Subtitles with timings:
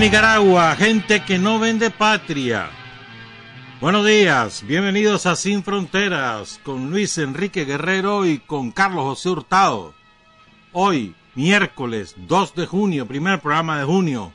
[0.00, 2.68] Nicaragua, gente que no vende patria.
[3.80, 9.94] Buenos días, bienvenidos a Sin Fronteras con Luis Enrique Guerrero y con Carlos José Hurtado.
[10.72, 14.32] Hoy, miércoles 2 de junio, primer programa de junio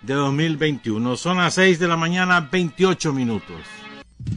[0.00, 1.16] de 2021.
[1.16, 3.56] Son las 6 de la mañana, 28 minutos.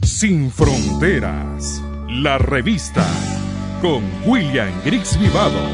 [0.02, 3.06] Sin Fronteras, la revista
[3.80, 5.66] con William Griggs Vivado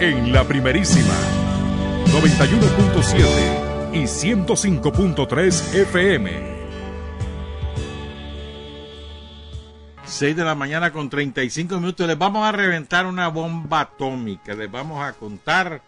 [0.00, 1.14] en la primerísima
[2.06, 3.61] 91.7
[3.92, 6.62] y 105.3 FM.
[10.04, 12.06] 6 de la mañana con 35 minutos.
[12.06, 14.54] Les vamos a reventar una bomba atómica.
[14.54, 15.82] Les vamos a contar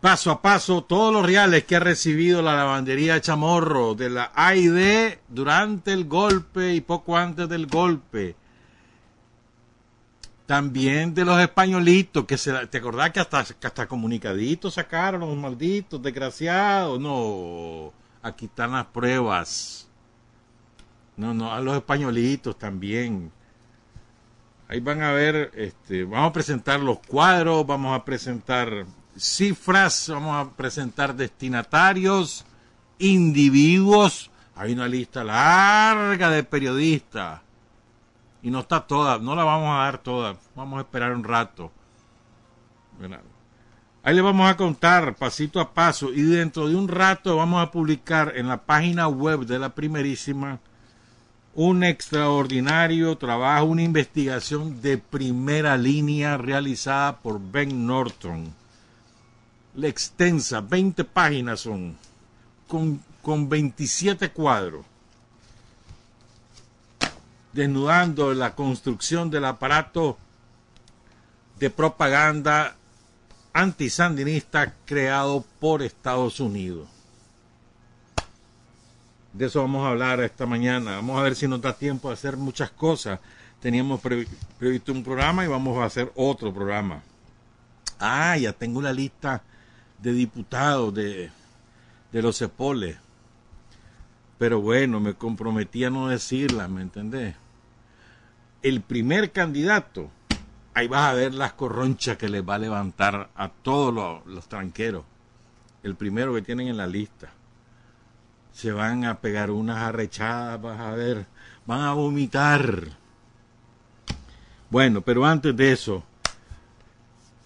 [0.00, 5.18] paso a paso todos los reales que ha recibido la lavandería Chamorro de la AID
[5.28, 8.36] durante el golpe y poco antes del golpe
[10.46, 16.02] también de los españolitos, que se, ¿te acordás que hasta, hasta comunicaditos sacaron los malditos,
[16.02, 17.00] desgraciados?
[17.00, 17.92] No,
[18.22, 19.88] aquí están las pruebas.
[21.16, 23.32] No, no, a los españolitos también.
[24.68, 30.46] Ahí van a ver, este, vamos a presentar los cuadros, vamos a presentar cifras, vamos
[30.46, 32.44] a presentar destinatarios,
[32.98, 34.30] individuos.
[34.56, 37.40] Hay una lista larga de periodistas
[38.44, 41.72] y no está toda, no la vamos a dar toda, vamos a esperar un rato.
[44.02, 47.70] Ahí le vamos a contar pasito a paso y dentro de un rato vamos a
[47.70, 50.60] publicar en la página web de la primerísima
[51.54, 58.52] un extraordinario trabajo, una investigación de primera línea realizada por Ben Norton.
[59.74, 61.96] La extensa, 20 páginas son,
[62.68, 64.84] con, con 27 cuadros
[67.54, 70.18] desnudando la construcción del aparato
[71.58, 72.74] de propaganda
[73.52, 76.88] antisandinista creado por Estados Unidos.
[79.32, 80.96] De eso vamos a hablar esta mañana.
[80.96, 83.20] Vamos a ver si nos da tiempo de hacer muchas cosas.
[83.60, 84.00] Teníamos
[84.58, 87.02] previsto un programa y vamos a hacer otro programa.
[88.00, 89.42] Ah, ya tengo la lista
[89.98, 91.30] de diputados de,
[92.12, 92.96] de los CEPOLES.
[94.38, 97.36] Pero bueno, me comprometí a no decirla, ¿me entendés?
[98.64, 100.10] El primer candidato,
[100.72, 105.04] ahí vas a ver las corronchas que les va a levantar a todos los, tranqueros.
[105.82, 107.30] El primero que tienen en la lista.
[108.54, 111.26] Se van a pegar unas arrechadas, vas a ver,
[111.66, 112.88] van a vomitar.
[114.70, 116.02] Bueno, pero antes de eso,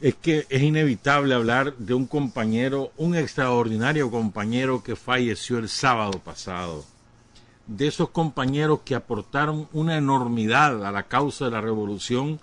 [0.00, 6.20] es que es inevitable hablar de un compañero, un extraordinario compañero que falleció el sábado
[6.20, 6.84] pasado
[7.68, 12.40] de esos compañeros que aportaron una enormidad a la causa de la revolución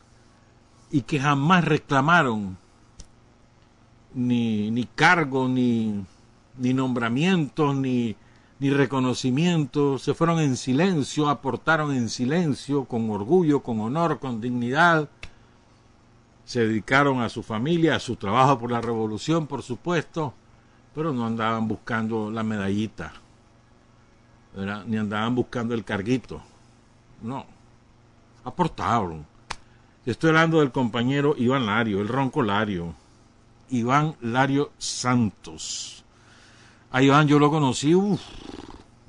[0.92, 2.58] y que jamás reclamaron
[4.14, 6.06] ni, ni cargo, ni,
[6.60, 8.16] ni nombramientos, ni,
[8.60, 15.10] ni reconocimiento, se fueron en silencio, aportaron en silencio, con orgullo, con honor, con dignidad,
[16.46, 20.36] se dedicaron a su familia, a su trabajo por la revolución, por supuesto,
[20.94, 23.25] pero no andaban buscando la medallita
[24.86, 26.42] ni andaban buscando el carguito.
[27.22, 27.46] No,
[28.44, 29.26] aportaron.
[30.06, 32.94] Estoy hablando del compañero Iván Lario, el ronco Lario.
[33.70, 36.04] Iván Lario Santos.
[36.92, 37.94] A Iván yo lo conocí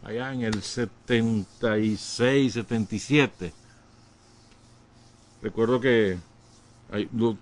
[0.02, 3.52] allá en el 76, 77.
[5.43, 6.19] Recuerdo que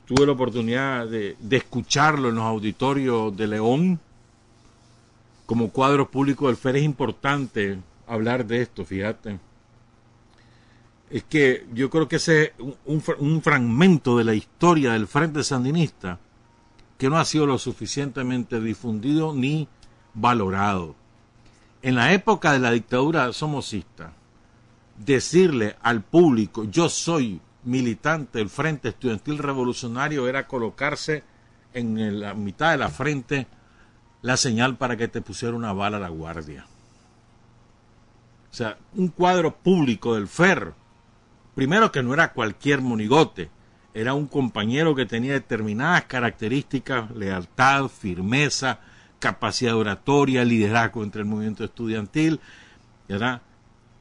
[0.06, 4.01] tuve la oportunidad de, escucharlo en los auditorios de León
[5.47, 9.39] como cuadro público del FER es importante hablar de esto, fíjate.
[11.11, 12.53] Es que yo creo que ese es
[12.85, 16.19] un, fragmento de la historia del Frente Sandinista
[16.99, 19.69] que no ha sido lo suficientemente difundido ni
[20.15, 20.95] valorado.
[21.83, 24.12] En la época de la dictadura somocista,
[24.97, 31.23] decirle al público yo soy militante del Frente Estudiantil Revolucionario era colocarse
[31.73, 33.47] en la mitad de la frente
[34.23, 36.67] la señal para que te pusiera una bala a la guardia.
[38.55, 40.75] O sea, un cuadro público del FER.
[41.56, 43.51] Primero que no era cualquier monigote,
[43.93, 48.79] era un compañero que tenía determinadas características, lealtad, firmeza,
[49.19, 52.39] capacidad oratoria, liderazgo entre el movimiento estudiantil,
[53.09, 53.43] ¿verdad?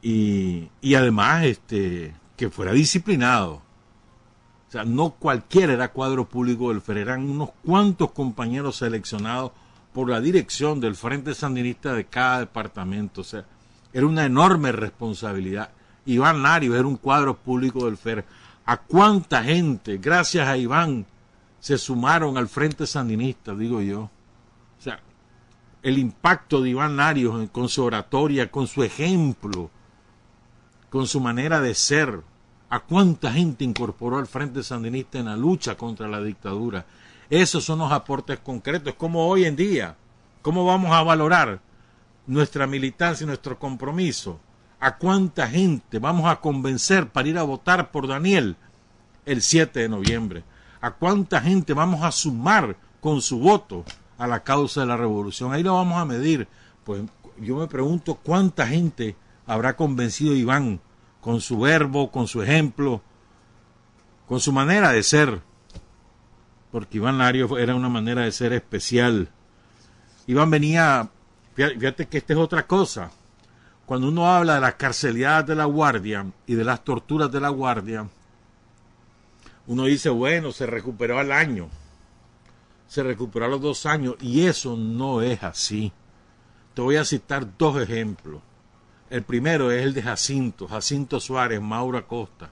[0.00, 3.54] Y, y además este, que fuera disciplinado.
[3.54, 9.50] O sea, no cualquiera era cuadro público del FER, eran unos cuantos compañeros seleccionados
[9.92, 13.22] por la dirección del Frente Sandinista de cada departamento.
[13.22, 13.46] O sea,
[13.94, 15.70] era una enorme responsabilidad.
[16.04, 18.24] Iván Lario era un cuadro público del FER.
[18.66, 21.06] ¿A cuánta gente, gracias a Iván,
[21.60, 24.00] se sumaron al Frente Sandinista, digo yo?
[24.00, 24.98] O sea,
[25.80, 29.70] el impacto de Iván Larios con su oratoria, con su ejemplo,
[30.90, 32.20] con su manera de ser,
[32.70, 36.84] a cuánta gente incorporó al Frente Sandinista en la lucha contra la dictadura.
[37.30, 39.96] Esos son los aportes concretos, como hoy en día,
[40.42, 41.60] cómo vamos a valorar
[42.26, 44.40] nuestra militancia y nuestro compromiso.
[44.80, 48.56] A cuánta gente vamos a convencer para ir a votar por Daniel
[49.24, 50.44] el 7 de noviembre.
[50.80, 53.84] A cuánta gente vamos a sumar con su voto
[54.18, 55.52] a la causa de la revolución.
[55.52, 56.48] Ahí lo vamos a medir.
[56.84, 57.02] Pues
[57.38, 59.16] yo me pregunto cuánta gente
[59.46, 60.80] habrá convencido Iván
[61.20, 63.02] con su verbo, con su ejemplo,
[64.26, 65.40] con su manera de ser.
[66.70, 69.30] Porque Iván Lario era una manera de ser especial.
[70.26, 71.10] Iván venía,
[71.54, 73.10] fíjate que esta es otra cosa.
[73.86, 77.50] Cuando uno habla de las carceliadas de la guardia y de las torturas de la
[77.50, 78.08] guardia,
[79.66, 81.68] uno dice, bueno, se recuperó al año
[82.94, 85.92] se recuperó a los dos años y eso no es así.
[86.74, 88.40] Te voy a citar dos ejemplos.
[89.10, 92.50] El primero es el de Jacinto, Jacinto Suárez, Maura Costa.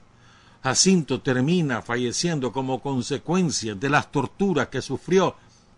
[0.61, 5.35] Jacinto termina falleciendo como consecuencia de las torturas que sufrió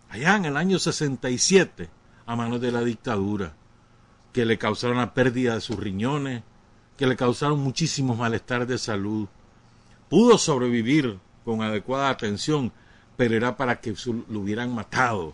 [0.08, 1.88] allá en el año 67
[2.26, 3.54] a manos de la dictadura,
[4.32, 6.42] que le causaron la pérdida de sus riñones,
[6.96, 9.28] que le causaron muchísimos malestares de salud.
[10.08, 12.72] Pudo sobrevivir con adecuada atención
[13.16, 13.94] pero era para que
[14.28, 15.32] lo hubieran matado.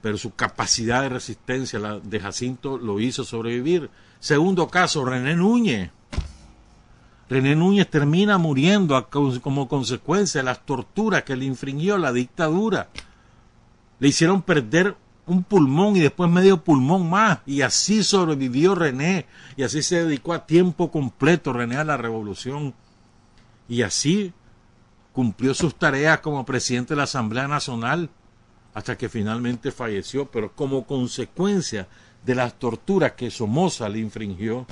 [0.00, 3.88] Pero su capacidad de resistencia la de Jacinto lo hizo sobrevivir.
[4.20, 5.90] Segundo caso, René Núñez.
[7.28, 9.08] René Núñez termina muriendo
[9.40, 12.88] como consecuencia de las torturas que le infringió la dictadura.
[14.00, 14.96] Le hicieron perder
[15.26, 17.40] un pulmón y después medio pulmón más.
[17.46, 19.26] Y así sobrevivió René.
[19.56, 22.74] Y así se dedicó a tiempo completo René a la revolución.
[23.68, 24.32] Y así
[25.12, 28.10] cumplió sus tareas como presidente de la Asamblea Nacional
[28.74, 31.88] hasta que finalmente falleció, pero como consecuencia
[32.24, 34.66] de las torturas que Somoza le infringió.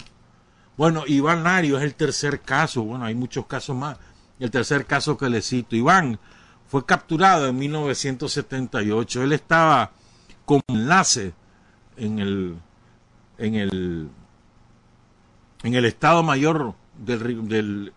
[0.76, 3.99] Bueno, Iván Lario es el tercer caso, bueno, hay muchos casos más.
[4.38, 6.19] El tercer caso que le cito, Iván
[6.67, 9.23] fue capturado en 1978.
[9.23, 9.93] Él estaba
[10.44, 11.32] como enlace
[11.96, 12.56] en el
[13.38, 14.08] en el
[15.62, 17.92] en el Estado Mayor del, del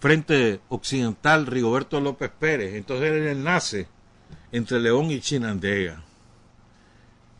[0.00, 2.74] Frente Occidental Rigoberto López Pérez.
[2.74, 3.88] Entonces él enlace
[4.52, 6.02] entre León y Chinandega.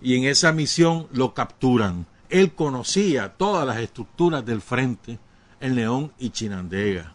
[0.00, 2.06] Y en esa misión lo capturan.
[2.28, 5.18] Él conocía todas las estructuras del frente
[5.60, 7.14] en León y Chinandega.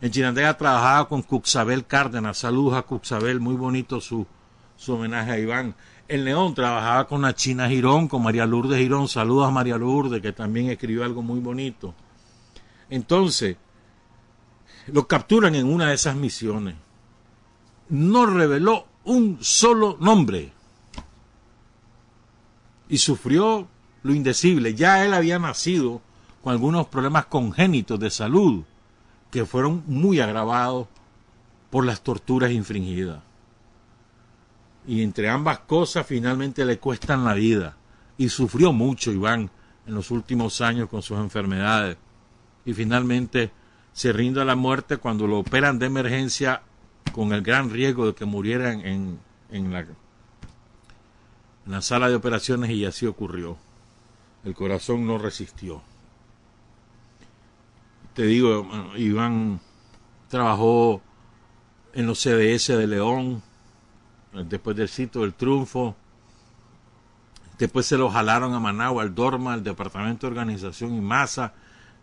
[0.00, 2.38] En Chinandega trabajaba con Cuxabel Cárdenas.
[2.38, 4.26] Saludos a Cuxabel, muy bonito su,
[4.76, 5.74] su homenaje a Iván.
[6.08, 9.08] En León trabajaba con la China Girón, con María Lourdes Girón.
[9.08, 11.94] Saludos a María Lourdes, que también escribió algo muy bonito.
[12.88, 13.56] Entonces,
[14.86, 16.76] lo capturan en una de esas misiones.
[17.88, 20.52] No reveló un solo nombre.
[22.88, 23.66] Y sufrió
[24.04, 24.74] lo indecible.
[24.74, 26.00] Ya él había nacido
[26.42, 28.62] con algunos problemas congénitos de salud
[29.32, 30.86] que fueron muy agravados
[31.70, 33.25] por las torturas infringidas.
[34.86, 37.76] Y entre ambas cosas finalmente le cuestan la vida.
[38.18, 39.50] Y sufrió mucho Iván
[39.86, 41.96] en los últimos años con sus enfermedades.
[42.64, 43.50] Y finalmente
[43.92, 46.62] se rinde a la muerte cuando lo operan de emergencia
[47.12, 49.18] con el gran riesgo de que murieran en,
[49.50, 49.96] en, la, en
[51.66, 53.56] la sala de operaciones y así ocurrió.
[54.44, 55.82] El corazón no resistió.
[58.14, 59.60] Te digo, Iván
[60.28, 61.02] trabajó
[61.92, 63.42] en los CDS de León,
[64.44, 65.96] después del sitio del triunfo.
[67.58, 71.54] Después se lo jalaron a Managua, al Dorma, al Departamento de Organización y Masa.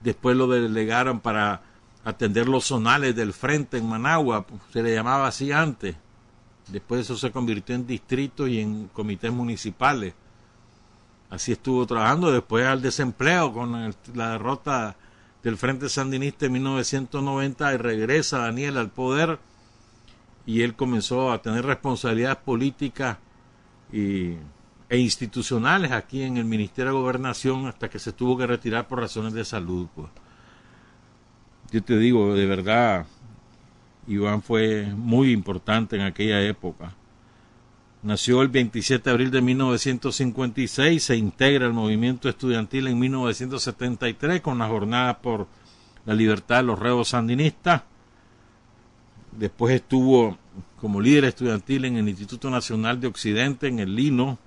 [0.01, 1.61] Después lo delegaron para
[2.03, 5.95] atender los zonales del frente en Managua, se le llamaba así antes.
[6.67, 10.13] Después eso se convirtió en distritos y en comités municipales.
[11.29, 14.95] Así estuvo trabajando después al desempleo con la derrota
[15.41, 19.39] del Frente Sandinista en 1990 y regresa Daniel al poder
[20.45, 23.17] y él comenzó a tener responsabilidades políticas
[23.91, 24.35] y,
[24.89, 28.99] e institucionales aquí en el Ministerio de Gobernación hasta que se tuvo que retirar por
[28.99, 29.87] razones de salud.
[29.95, 30.09] Pues
[31.71, 33.05] yo te digo, de verdad,
[34.07, 36.93] Iván fue muy importante en aquella época.
[38.03, 44.59] Nació el 27 de abril de 1956, se integra al movimiento estudiantil en 1973 con
[44.59, 45.47] la jornada por
[46.05, 47.83] la libertad de los reos sandinistas.
[49.37, 50.37] Después estuvo
[50.79, 54.37] como líder estudiantil en el Instituto Nacional de Occidente, en el Lino,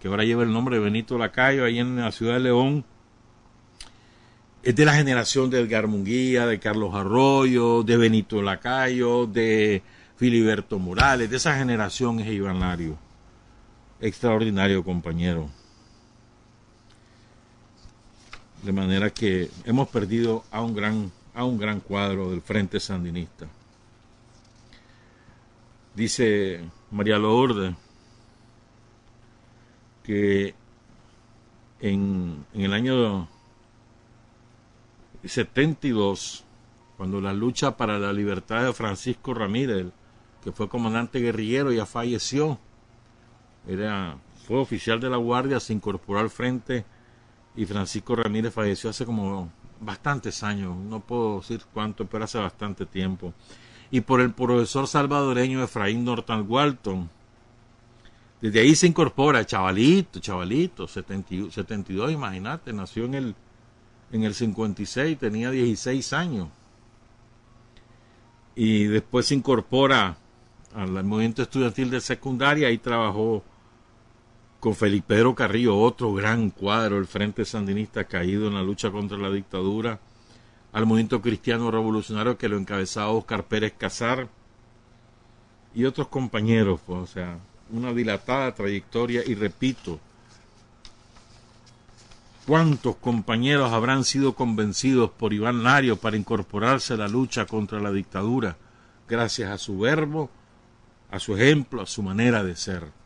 [0.00, 2.84] que ahora lleva el nombre de Benito Lacayo, ahí en la ciudad de León
[4.62, 9.82] es de la generación de Edgar Munguía, de Carlos Arroyo, de Benito Lacayo, de
[10.16, 12.96] Filiberto Morales, de esa generación es Iván Lario.
[14.00, 15.50] Extraordinario compañero.
[18.62, 23.48] De manera que hemos perdido a un gran, a un gran cuadro del Frente Sandinista.
[25.94, 27.74] Dice María Lourdes
[30.02, 30.54] que
[31.80, 33.28] en, en el año
[35.24, 36.44] 72,
[36.96, 39.86] cuando la lucha para la libertad de Francisco Ramírez,
[40.42, 42.58] que fue comandante guerrillero, ya falleció,
[43.66, 46.84] era, fue oficial de la Guardia, se incorporó al frente
[47.54, 52.86] y Francisco Ramírez falleció hace como bastantes años, no puedo decir cuánto, pero hace bastante
[52.86, 53.32] tiempo.
[53.92, 57.08] Y por el profesor salvadoreño Efraín Norton Walton.
[58.40, 63.34] Desde ahí se incorpora, chavalito, chavalito, 72, imagínate, nació en el,
[64.10, 66.48] en el 56, tenía 16 años.
[68.56, 70.16] Y después se incorpora
[70.74, 73.44] al movimiento estudiantil de secundaria, ahí trabajó
[74.62, 79.28] con Felipe Carrillo, otro gran cuadro del Frente Sandinista caído en la lucha contra la
[79.28, 79.98] dictadura,
[80.72, 84.28] al movimiento cristiano revolucionario que lo encabezaba Oscar Pérez Casar
[85.74, 87.38] y otros compañeros, pues, o sea,
[87.70, 90.00] una dilatada trayectoria y repito,
[92.46, 97.92] ¿cuántos compañeros habrán sido convencidos por Iván Lario para incorporarse a la lucha contra la
[97.92, 98.56] dictadura
[99.08, 100.30] gracias a su verbo,
[101.10, 103.02] a su ejemplo, a su manera de ser?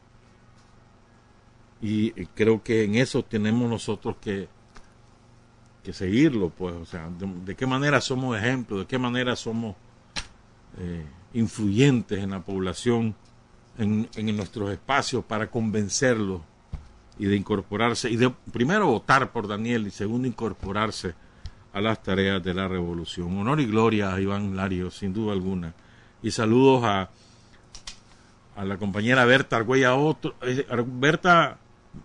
[1.79, 4.49] y creo que en eso tenemos nosotros que,
[5.87, 7.09] que seguirlo, pues, o sea,
[7.45, 9.77] de, qué manera somos ejemplos, de qué manera somos
[10.81, 13.15] eh, influyentes en la población,
[13.79, 16.41] en, en nuestros espacios para convencerlos
[17.21, 21.15] y de incorporarse, y de primero votar por Daniel y segundo incorporarse
[21.73, 23.39] a las tareas de la revolución.
[23.39, 25.73] Honor y gloria a Iván Lario, sin duda alguna.
[26.21, 27.11] Y saludos a,
[28.57, 31.59] a la compañera Berta Argüella, otro, eh, Berta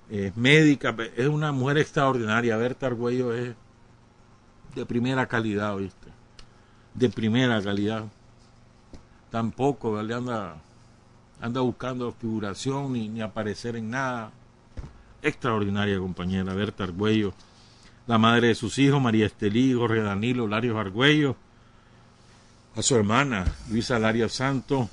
[0.08, 2.58] es médica, es una mujer extraordinaria.
[2.58, 3.56] Berta Argüello es
[4.76, 6.08] de primera calidad, ¿oíste?
[6.94, 8.06] De primera calidad.
[9.30, 10.56] Tampoco anda,
[11.40, 14.32] anda buscando figuración ni, ni aparecer en nada.
[15.22, 17.34] Extraordinaria compañera, Berta Argüello.
[18.08, 21.36] La madre de sus hijos, María Estelí, Jorge Danilo, Larios Argüello.
[22.76, 24.90] A su hermana, Luisa Laria Santo.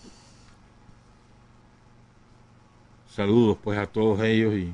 [3.18, 4.73] Saludos pues a todos ellos y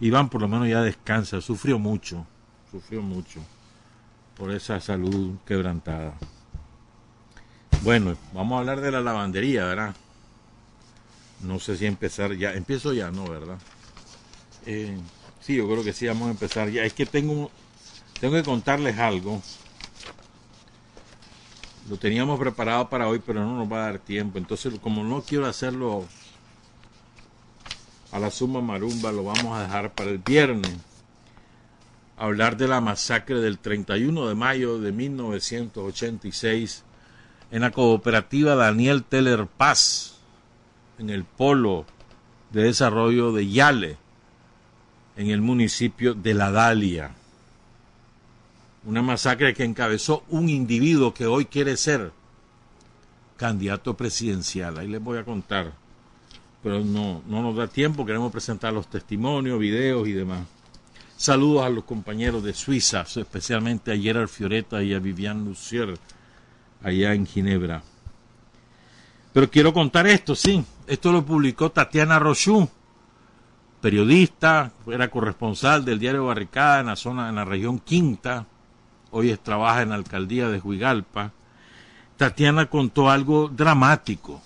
[0.00, 2.26] Iván por lo menos ya descansa, sufrió mucho,
[2.70, 3.40] sufrió mucho
[4.36, 6.14] por esa salud quebrantada.
[7.82, 9.94] Bueno, vamos a hablar de la lavandería, ¿verdad?
[11.42, 13.28] No sé si empezar ya, empiezo ya, ¿no?
[13.28, 13.58] ¿Verdad?
[14.66, 14.98] Eh,
[15.40, 16.84] sí, yo creo que sí, vamos a empezar ya.
[16.84, 17.50] Es que tengo,
[18.20, 19.40] tengo que contarles algo.
[21.88, 24.38] Lo teníamos preparado para hoy, pero no nos va a dar tiempo.
[24.38, 26.04] Entonces, como no quiero hacerlo
[28.10, 30.72] a la suma marumba lo vamos a dejar para el viernes.
[32.18, 36.84] Hablar de la masacre del 31 de mayo de 1986
[37.50, 40.18] en la cooperativa Daniel Teller Paz,
[40.98, 41.86] en el polo
[42.50, 43.96] de desarrollo de Yale,
[45.16, 47.12] en el municipio de La Dalia.
[48.84, 52.12] Una masacre que encabezó un individuo que hoy quiere ser
[53.36, 54.78] candidato presidencial.
[54.78, 55.72] Ahí les voy a contar
[56.62, 60.40] pero no, no nos da tiempo, queremos presentar los testimonios, videos y demás.
[61.18, 65.98] Saludos a los compañeros de Suiza, especialmente a Gerard Fioretta y a Vivian Lucier,
[66.82, 67.82] allá en Ginebra.
[69.34, 70.64] Pero quiero contar esto, sí.
[70.86, 72.66] Esto lo publicó Tatiana Rochú,
[73.82, 78.46] periodista, era corresponsal del diario Barricada en la zona, en la región Quinta.
[79.10, 81.32] Hoy trabaja en la alcaldía de Huigalpa.
[82.16, 84.40] Tatiana contó algo dramático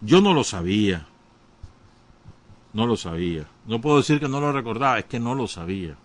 [0.00, 1.06] yo no lo sabía.
[2.78, 3.44] No lo sabía.
[3.66, 5.96] No puedo decir que no lo recordaba, es que no lo sabía.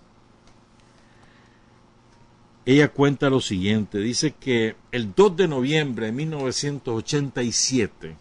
[2.66, 8.18] Ella cuenta lo siguiente, dice que el 2 de noviembre de 1987,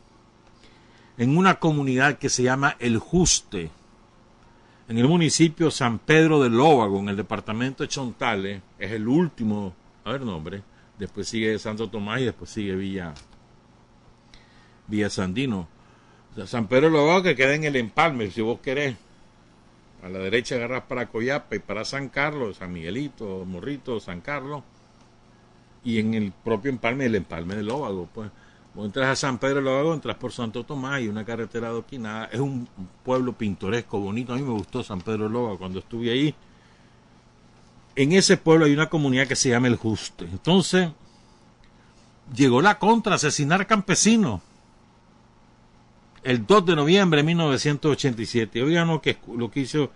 [1.16, 3.70] en una comunidad que se llama El Juste,
[4.86, 9.74] en el municipio San Pedro de Lóvago, en el departamento de Chontales, es el último,
[10.04, 10.62] a ver nombre,
[10.98, 13.14] después sigue Santo Tomás y después sigue Villa,
[14.88, 15.68] Villa Sandino.
[16.46, 18.96] San Pedro Lobao que queda en el empalme, si vos querés.
[20.02, 24.62] A la derecha agarras para Coyapa y para San Carlos, San Miguelito, Morrito, San Carlos.
[25.84, 28.30] Y en el propio empalme, el empalme del Lóvago, pues.
[28.74, 32.24] Vos entras a San Pedro Lóvago, entras por Santo Tomás y una carretera adoquinada.
[32.32, 32.66] Es un
[33.04, 34.32] pueblo pintoresco, bonito.
[34.32, 36.34] A mí me gustó San Pedro Lóvago cuando estuve ahí.
[37.94, 40.24] En ese pueblo hay una comunidad que se llama El Juste.
[40.24, 40.88] Entonces,
[42.34, 44.40] llegó la contra, asesinar campesinos
[46.22, 48.62] el 2 de noviembre de 1987.
[48.62, 49.90] Oigan lo que, lo que hizo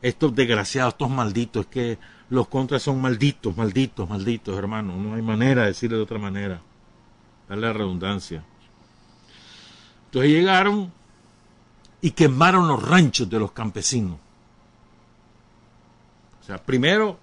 [0.00, 1.98] estos desgraciados, estos malditos, es que
[2.30, 4.96] los contras son malditos, malditos, malditos, hermano.
[4.96, 6.60] No hay manera de decirlo de otra manera.
[7.48, 8.44] Dale la redundancia.
[10.06, 10.92] Entonces llegaron
[12.00, 14.18] y quemaron los ranchos de los campesinos.
[16.40, 17.18] O sea, primero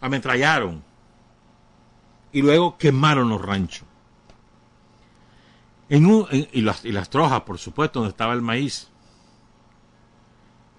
[0.00, 0.82] ametrallaron
[2.32, 3.83] y luego quemaron los ranchos.
[5.94, 8.88] Y, las, y las trojas, por supuesto, donde estaba el maíz.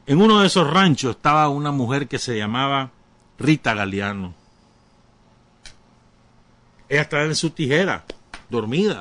[0.06, 2.92] En uno de esos ranchos estaba una mujer que se llamaba
[3.40, 4.34] Rita Galeano.
[6.90, 8.04] Ella estaba en su tijera,
[8.50, 9.00] dormida.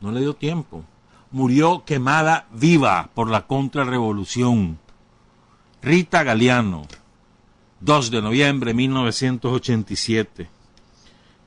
[0.00, 0.84] No le dio tiempo.
[1.30, 4.78] Murió quemada viva por la contrarrevolución.
[5.82, 6.86] Rita Galeano,
[7.80, 10.48] 2 de noviembre de 1987.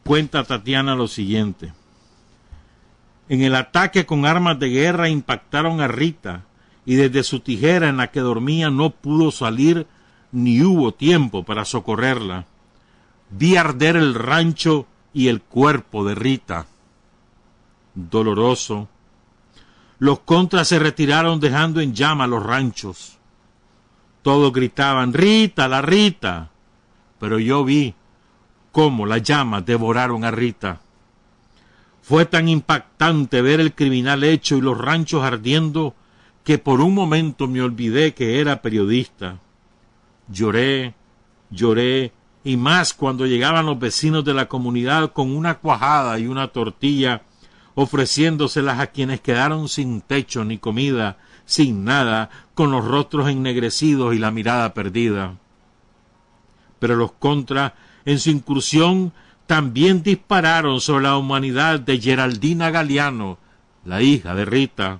[0.04, 1.74] Cuenta Tatiana lo siguiente.
[3.30, 6.46] En el ataque con armas de guerra impactaron a Rita
[6.86, 9.88] y desde su tijera en la que dormía no pudo salir
[10.32, 12.46] ni hubo tiempo para socorrerla.
[13.30, 16.66] Vi arder el rancho y el cuerpo de Rita.
[17.94, 18.88] Doloroso.
[20.00, 23.18] Los contras se retiraron dejando en llama los ranchos.
[24.22, 26.52] Todos gritaban, Rita, la Rita.
[27.20, 27.96] Pero yo vi
[28.72, 30.80] cómo las llamas devoraron a Rita.
[32.08, 35.94] Fue tan impactante ver el criminal hecho y los ranchos ardiendo
[36.46, 39.42] que por un momento me olvidé que era periodista.
[40.30, 40.94] Lloré,
[41.50, 42.14] lloré,
[42.46, 47.24] y más cuando llegaban los vecinos de la comunidad con una cuajada y una tortilla,
[47.76, 54.18] ofreciéndoselas a quienes quedaron sin techo ni comida, sin nada, con los rostros ennegrecidos y
[54.18, 55.36] la mirada perdida.
[56.80, 57.74] Pero los contras,
[58.06, 59.12] en su incursión,
[59.48, 63.38] también dispararon sobre la humanidad de Geraldina Galeano,
[63.86, 65.00] la hija de Rita.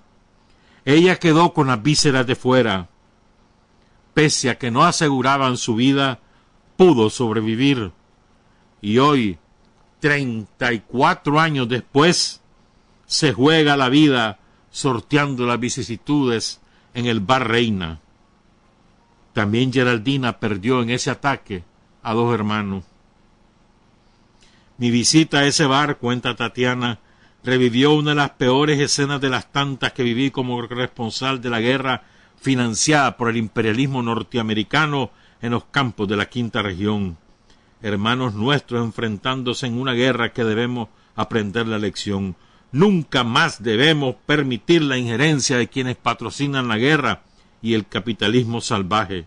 [0.86, 2.88] Ella quedó con las vísceras de fuera.
[4.14, 6.20] Pese a que no aseguraban su vida,
[6.78, 7.92] pudo sobrevivir.
[8.82, 9.38] Y hoy,
[10.00, 12.42] treinta y cuatro años después,
[13.06, 14.40] se juega la vida
[14.72, 16.62] sorteando las vicisitudes
[16.94, 18.00] en el bar Reina.
[19.34, 21.64] También Geraldina perdió en ese ataque
[22.02, 22.86] a dos hermanos.
[24.78, 27.00] Mi visita a ese bar, cuenta Tatiana,
[27.44, 31.60] revivió una de las peores escenas de las tantas que viví como responsable de la
[31.60, 32.04] guerra
[32.40, 35.10] financiada por el imperialismo norteamericano
[35.42, 37.18] en los campos de la quinta región.
[37.82, 42.36] Hermanos nuestros enfrentándose en una guerra que debemos aprender la lección.
[42.72, 47.24] Nunca más debemos permitir la injerencia de quienes patrocinan la guerra
[47.64, 49.26] y el capitalismo salvaje.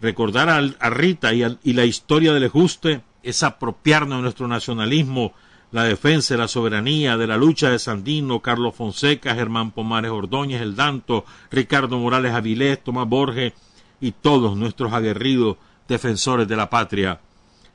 [0.00, 5.32] Recordar a, Rita y, y la historia del ajuste es apropiarnos de nuestro nacionalismo,
[5.72, 10.60] la defensa de la soberanía, de la lucha de Sandino, Carlos Fonseca, Germán Pomares Ordóñez,
[10.60, 13.52] El Danto, Ricardo Morales Avilés, Tomás Borges
[14.00, 15.56] y todos nuestros aguerridos
[15.86, 17.20] defensores de la patria.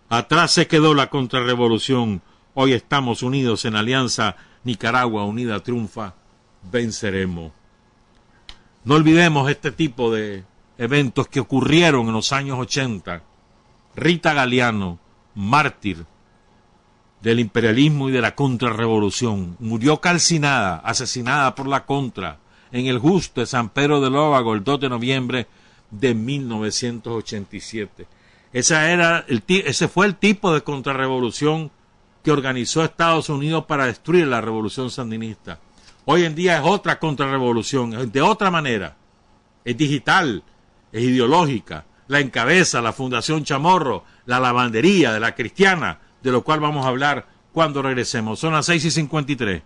[0.09, 2.21] Atrás se quedó la contrarrevolución,
[2.57, 4.37] Hoy estamos unidos en alianza.
[4.63, 6.15] Nicaragua unida triunfa.
[6.71, 7.51] Venceremos.
[8.85, 10.45] No olvidemos este tipo de
[10.77, 13.23] eventos que ocurrieron en los años 80.
[13.97, 14.99] Rita Galeano,
[15.35, 16.05] mártir
[17.21, 22.39] del imperialismo y de la contrarrevolución, murió calcinada, asesinada por la contra,
[22.71, 25.47] en el justo de San Pedro de Lóvago el 2 de noviembre
[25.91, 28.07] de 1987.
[28.53, 31.71] Esa era el, ese fue el tipo de contrarrevolución
[32.23, 35.59] que organizó Estados Unidos para destruir la revolución sandinista.
[36.05, 38.95] Hoy en día es otra contrarrevolución, de otra manera.
[39.63, 40.43] Es digital,
[40.91, 41.85] es ideológica.
[42.07, 46.89] La encabeza la Fundación Chamorro, la lavandería de la cristiana, de lo cual vamos a
[46.89, 48.39] hablar cuando regresemos.
[48.39, 49.61] Son las 6 y 53.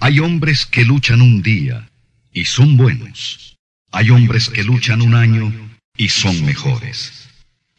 [0.00, 1.88] Hay hombres que luchan un día
[2.32, 3.56] y son buenos.
[3.92, 5.52] Hay hombres que luchan un año
[5.96, 7.28] y son mejores.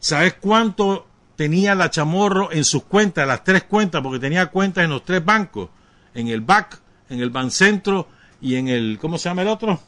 [0.00, 4.90] ¿Sabes cuánto tenía la Chamorro en sus cuentas, las tres cuentas, porque tenía cuentas en
[4.90, 5.68] los tres bancos,
[6.12, 6.76] en el BAC,
[7.08, 8.08] en el Bancentro
[8.40, 9.78] y en el, ¿cómo se llama el otro?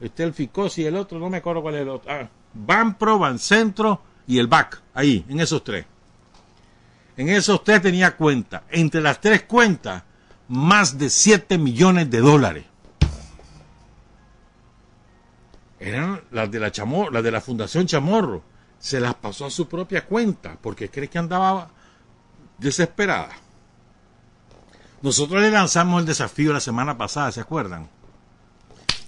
[0.00, 2.10] Este el Ficos y el otro, no me acuerdo cuál es el otro.
[2.10, 5.86] Ah, Banpro, Bancentro y el BAC, ahí, en esos tres.
[7.16, 8.62] En esos tres tenía cuenta.
[8.70, 10.02] Entre las tres cuentas,
[10.48, 12.64] más de 7 millones de dólares.
[15.80, 18.42] Eran las de la Chamorro, las de la Fundación Chamorro.
[18.78, 21.70] Se las pasó a su propia cuenta porque cree que andaba
[22.58, 23.30] desesperada.
[25.02, 27.88] Nosotros le lanzamos el desafío la semana pasada, ¿se acuerdan?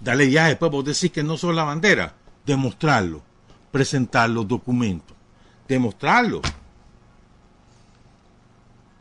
[0.01, 2.15] Dale viaje, después vos decís que no son la bandera.
[2.47, 3.23] Demostrarlo,
[3.71, 5.17] presentar los documentos,
[5.69, 6.41] demostrarlo.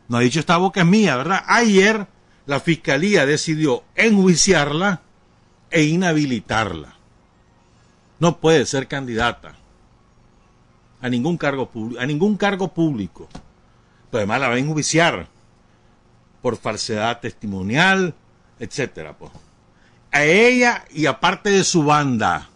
[0.07, 1.43] No ha dicho esta boca mía, ¿verdad?
[1.47, 2.07] Ayer
[2.45, 5.01] la fiscalía decidió enjuiciarla
[5.69, 6.95] e inhabilitarla.
[8.19, 9.55] No puede ser candidata
[11.01, 13.27] a ningún cargo público, a ningún cargo público.
[14.09, 15.27] Pero además la va a enjuiciar
[16.41, 18.13] por falsedad testimonial,
[18.59, 19.31] etcétera, pues.
[20.11, 22.48] A ella y aparte de su banda,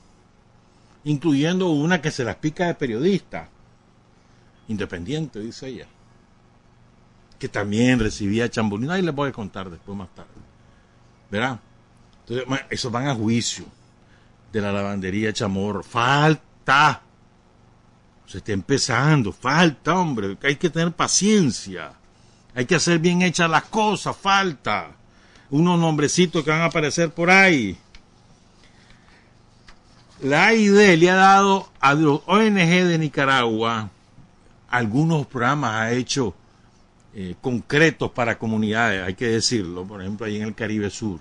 [1.06, 3.50] incluyendo una que se las pica de periodista,
[4.68, 5.88] independiente, dice ella,
[7.40, 10.30] que también recibía chambolina, y les voy a contar después más tarde.
[11.30, 11.60] ¿Verdad?
[12.28, 13.66] Entonces, esos van a juicio
[14.54, 15.84] de la lavandería Chamorro.
[15.84, 17.02] Falta.
[18.26, 19.34] Se está empezando.
[19.34, 20.38] Falta, hombre.
[20.44, 21.92] Hay que tener paciencia.
[22.56, 24.16] Hay que hacer bien hechas las cosas.
[24.16, 24.92] Falta.
[25.50, 27.78] Unos nombrecitos que van a aparecer por ahí.
[30.24, 33.90] La AID le ha dado a los ONG de Nicaragua
[34.70, 36.34] algunos programas, ha hecho
[37.14, 41.20] eh, concretos para comunidades, hay que decirlo, por ejemplo, ahí en el Caribe Sur,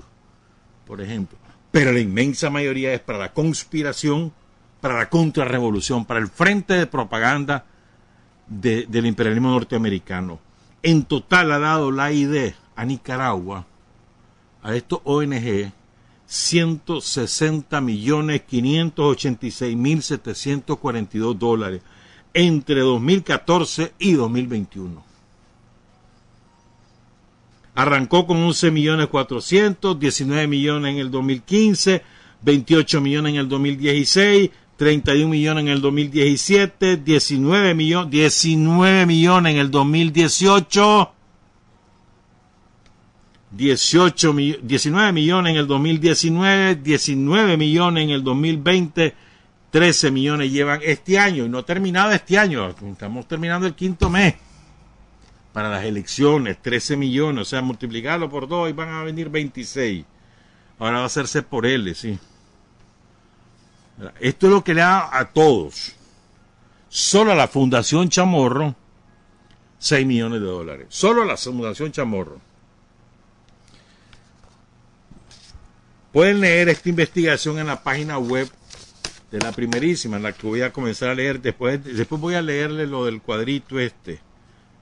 [0.87, 1.37] por ejemplo.
[1.73, 4.33] Pero la inmensa mayoría es para la conspiración,
[4.81, 7.65] para la contrarrevolución, para el frente de propaganda
[8.47, 10.39] de, del imperialismo norteamericano.
[10.81, 13.67] En total ha dado la AID a Nicaragua,
[14.63, 15.73] a estos ONG,
[16.33, 21.83] 160 millones 586 mil 742 dólares
[22.33, 25.05] entre 2014 y 2021.
[27.75, 32.03] Arrancó con 11 millones 400, 19 millones en el 2015,
[32.41, 39.61] 28 millones en el 2016, 31 millones en el 2017, 19 millones, 19 millones en
[39.61, 41.13] el 2018,
[43.53, 49.15] 18, 19 millones en el 2019, 19 millones en el 2020,
[49.71, 54.35] 13 millones llevan este año y no terminado este año, estamos terminando el quinto mes
[55.53, 60.05] para las elecciones, 13 millones, o sea, multiplicarlo por dos y van a venir 26.
[60.79, 62.19] Ahora va a hacerse por L, sí.
[64.19, 65.95] Esto es lo que le da a todos.
[66.89, 68.75] Solo a la Fundación Chamorro,
[69.79, 70.87] 6 millones de dólares.
[70.89, 72.41] Solo a la Fundación Chamorro.
[76.13, 78.51] Pueden leer esta investigación en la página web
[79.31, 81.41] de la primerísima, en la que voy a comenzar a leer.
[81.41, 84.21] Después, después voy a leerle lo del cuadrito este.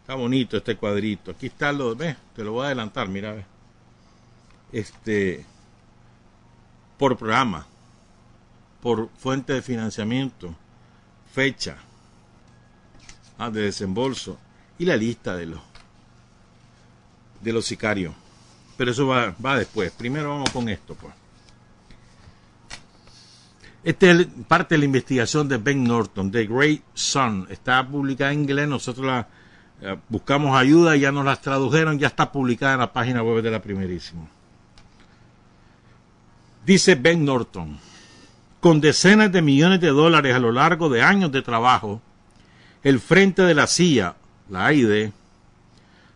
[0.00, 1.30] Está bonito este cuadrito.
[1.30, 3.44] Aquí está lo, ve, te lo voy a adelantar, mira, ve.
[4.72, 5.46] Este,
[6.98, 7.64] por programa,
[8.82, 10.52] por fuente de financiamiento,
[11.32, 11.76] fecha
[13.38, 14.36] ah, de desembolso
[14.78, 15.60] y la lista de los
[17.40, 18.14] de los sicarios.
[18.76, 19.92] Pero eso va, va después.
[19.92, 21.19] Primero vamos con esto, pues.
[23.82, 27.46] Esta es parte de la investigación de Ben Norton, The Great Sun.
[27.50, 29.26] Está publicada en inglés, nosotros la
[29.82, 33.50] eh, buscamos ayuda, ya nos las tradujeron, ya está publicada en la página web de
[33.50, 34.26] la primerísima.
[36.66, 37.78] Dice Ben Norton,
[38.60, 42.02] con decenas de millones de dólares a lo largo de años de trabajo,
[42.82, 44.14] el Frente de la CIA,
[44.50, 45.10] la AID,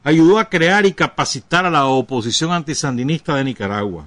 [0.03, 4.07] ayudó a crear y capacitar a la oposición antisandinista de Nicaragua.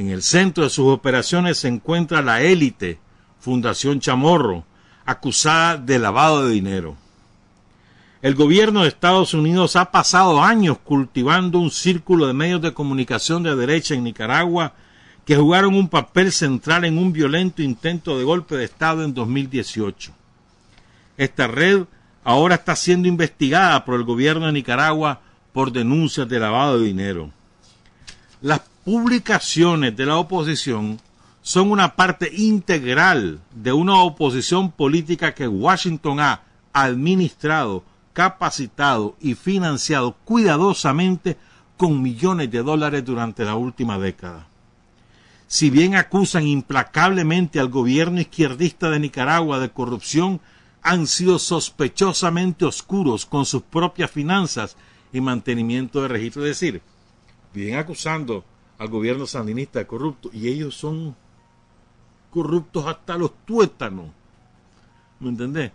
[0.00, 2.98] En el centro de sus operaciones se encuentra la élite
[3.38, 4.64] Fundación Chamorro,
[5.04, 6.96] acusada de lavado de dinero.
[8.22, 13.42] El gobierno de Estados Unidos ha pasado años cultivando un círculo de medios de comunicación
[13.42, 14.72] de derecha en Nicaragua
[15.26, 20.12] que jugaron un papel central en un violento intento de golpe de Estado en 2018.
[21.18, 21.84] Esta red
[22.24, 25.20] ahora está siendo investigada por el gobierno de Nicaragua
[25.52, 27.30] por denuncias de lavado de dinero.
[28.40, 30.98] Las publicaciones de la oposición
[31.42, 40.16] son una parte integral de una oposición política que Washington ha administrado, capacitado y financiado
[40.24, 41.36] cuidadosamente
[41.76, 44.46] con millones de dólares durante la última década.
[45.46, 50.40] Si bien acusan implacablemente al gobierno izquierdista de Nicaragua de corrupción,
[50.82, 54.76] han sido sospechosamente oscuros con sus propias finanzas
[55.12, 56.42] y mantenimiento de registro.
[56.42, 56.82] Es decir,
[57.52, 58.44] vienen acusando
[58.80, 61.14] al gobierno sandinista corrupto y ellos son
[62.30, 64.06] corruptos hasta los tuétanos.
[65.20, 65.70] ¿Me entendés?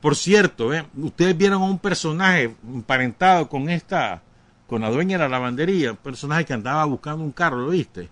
[0.00, 0.86] Por cierto, ¿eh?
[0.96, 4.22] ustedes vieron a un personaje emparentado con esta,
[4.68, 8.08] con la dueña de la lavandería, un personaje que andaba buscando un carro, ¿lo viste?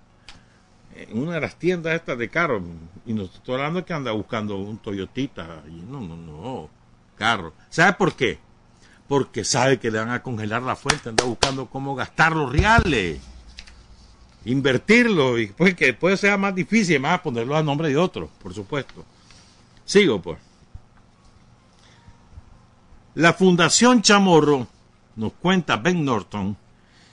[0.96, 2.62] En una de las tiendas estas de carros,
[3.06, 6.68] y no estoy hablando que anda buscando un Toyotita, y no, no, no,
[7.16, 7.52] carro.
[7.70, 8.40] ¿Sabe por qué?
[9.06, 13.20] Porque sabe que le van a congelar la fuente, anda buscando cómo gastar los reales
[14.44, 18.54] invertirlo y pues que puede ser más difícil más ponerlo a nombre de otro, por
[18.54, 19.04] supuesto.
[19.84, 20.38] Sigo pues.
[23.14, 24.66] La Fundación Chamorro,
[25.16, 26.56] nos cuenta Ben Norton,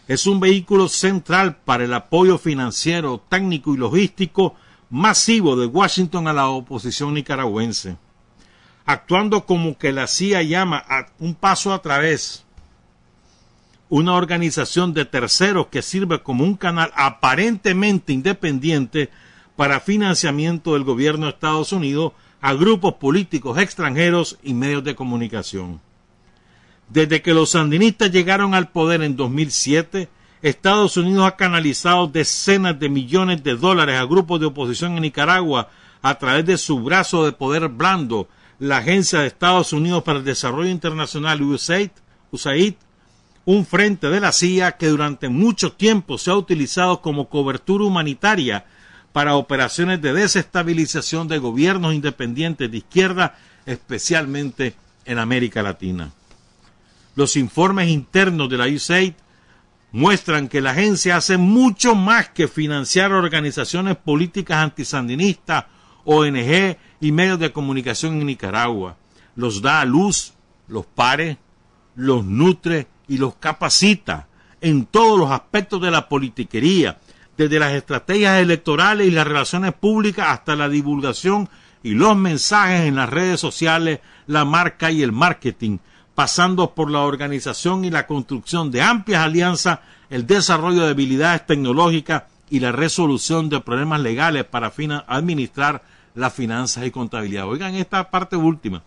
[0.07, 4.55] es un vehículo central para el apoyo financiero, técnico y logístico
[4.89, 7.97] masivo de Washington a la oposición nicaragüense,
[8.85, 12.45] actuando como que la CIA llama a un paso a través
[13.89, 19.10] una organización de terceros que sirve como un canal aparentemente independiente
[19.56, 25.82] para financiamiento del gobierno de Estados Unidos a grupos políticos extranjeros y medios de comunicación.
[26.88, 30.08] Desde que los sandinistas llegaron al poder en 2007,
[30.41, 35.69] Estados Unidos ha canalizado decenas de millones de dólares a grupos de oposición en Nicaragua
[36.02, 40.25] a través de su brazo de poder blando, la Agencia de Estados Unidos para el
[40.25, 41.91] Desarrollo Internacional USAID,
[42.32, 42.75] USAID
[43.51, 48.65] un frente de la CIA que durante mucho tiempo se ha utilizado como cobertura humanitaria
[49.12, 56.12] para operaciones de desestabilización de gobiernos independientes de izquierda, especialmente en América Latina.
[57.15, 59.13] Los informes internos de la USAID
[59.93, 65.65] muestran que la agencia hace mucho más que financiar organizaciones políticas antisandinistas,
[66.05, 68.95] ONG y medios de comunicación en Nicaragua.
[69.35, 70.33] Los da a luz,
[70.67, 71.39] los pare,
[71.95, 74.27] los nutre y los capacita
[74.61, 76.99] en todos los aspectos de la politiquería,
[77.35, 81.49] desde las estrategias electorales y las relaciones públicas hasta la divulgación
[81.83, 85.79] y los mensajes en las redes sociales, la marca y el marketing,
[86.13, 92.23] pasando por la organización y la construcción de amplias alianzas, el desarrollo de habilidades tecnológicas
[92.49, 94.73] y la resolución de problemas legales para
[95.07, 95.83] administrar
[96.15, 97.47] las finanzas y contabilidad.
[97.47, 98.83] Oigan esta parte última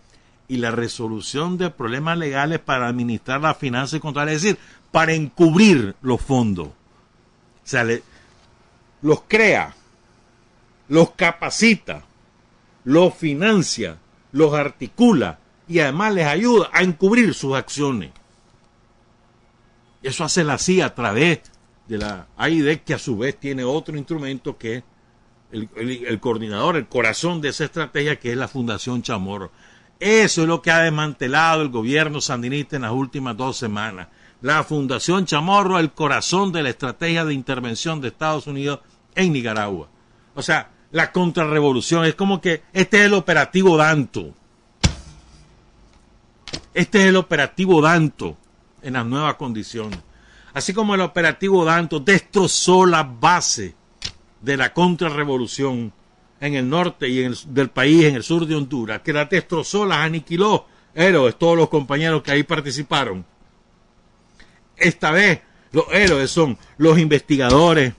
[0.47, 4.57] y la resolución de problemas legales para administrar la finanza y control, es decir,
[4.91, 6.67] para encubrir los fondos.
[6.67, 6.71] O
[7.63, 7.85] sea,
[9.01, 9.73] los crea,
[10.89, 12.03] los capacita,
[12.83, 13.97] los financia,
[14.31, 18.11] los articula y además les ayuda a encubrir sus acciones.
[20.01, 21.39] Eso hace la CIA a través
[21.87, 24.83] de la AID, que a su vez tiene otro instrumento que es
[25.51, 29.51] el, el coordinador, el corazón de esa estrategia, que es la Fundación Chamorro.
[30.03, 34.09] Eso es lo que ha desmantelado el gobierno sandinista en las últimas dos semanas.
[34.41, 38.81] La Fundación Chamorro, el corazón de la estrategia de intervención de Estados Unidos
[39.15, 39.87] en Nicaragua.
[40.35, 44.33] O sea, la contrarrevolución es como que este es el operativo Danto.
[46.73, 48.35] Este es el operativo Danto
[48.81, 49.99] en las nuevas condiciones.
[50.53, 53.73] Así como el operativo Danto destrozó la base
[54.41, 55.93] de la contrarrevolución
[56.43, 59.99] en el norte y del país, en el sur de Honduras, que la destrozó, las
[59.99, 63.25] aniquiló, héroes, todos los compañeros que ahí participaron.
[64.75, 65.39] Esta vez
[65.71, 67.93] los héroes son los investigadores,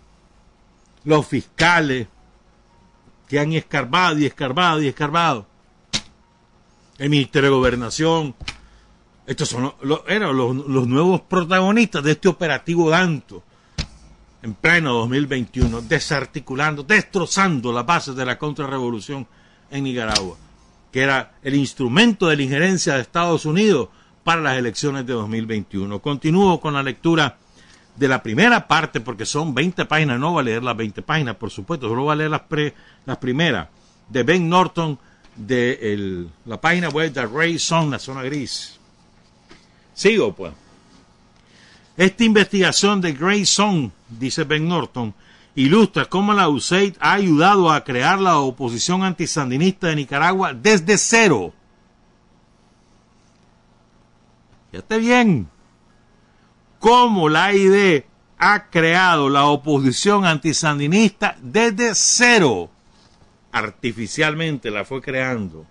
[1.04, 2.06] los fiscales,
[3.26, 5.46] que han escarbado y escarbado y escarbado.
[6.98, 8.34] El Ministerio de Gobernación.
[9.26, 13.42] Estos son los, los nuevos protagonistas de este operativo Danto
[14.44, 19.26] en pleno 2021, desarticulando, destrozando las bases de la contrarrevolución
[19.70, 20.36] en Nicaragua,
[20.92, 23.88] que era el instrumento de la injerencia de Estados Unidos
[24.22, 25.98] para las elecciones de 2021.
[25.98, 27.38] Continúo con la lectura
[27.96, 31.36] de la primera parte, porque son 20 páginas, no va a leer las 20 páginas,
[31.36, 32.74] por supuesto, solo va a leer las, pre,
[33.06, 33.68] las primeras,
[34.10, 34.98] de Ben Norton,
[35.36, 38.78] de el, la página web de Ray Song, la zona gris.
[39.94, 40.52] Sigo, pues.
[41.96, 45.14] Esta investigación de Grayson, dice Ben Norton,
[45.54, 51.52] ilustra cómo la USAID ha ayudado a crear la oposición antisandinista de Nicaragua desde cero.
[54.72, 55.48] Fíjate bien,
[56.80, 58.04] cómo la AID
[58.38, 62.70] ha creado la oposición antisandinista desde cero.
[63.52, 65.64] Artificialmente la fue creando.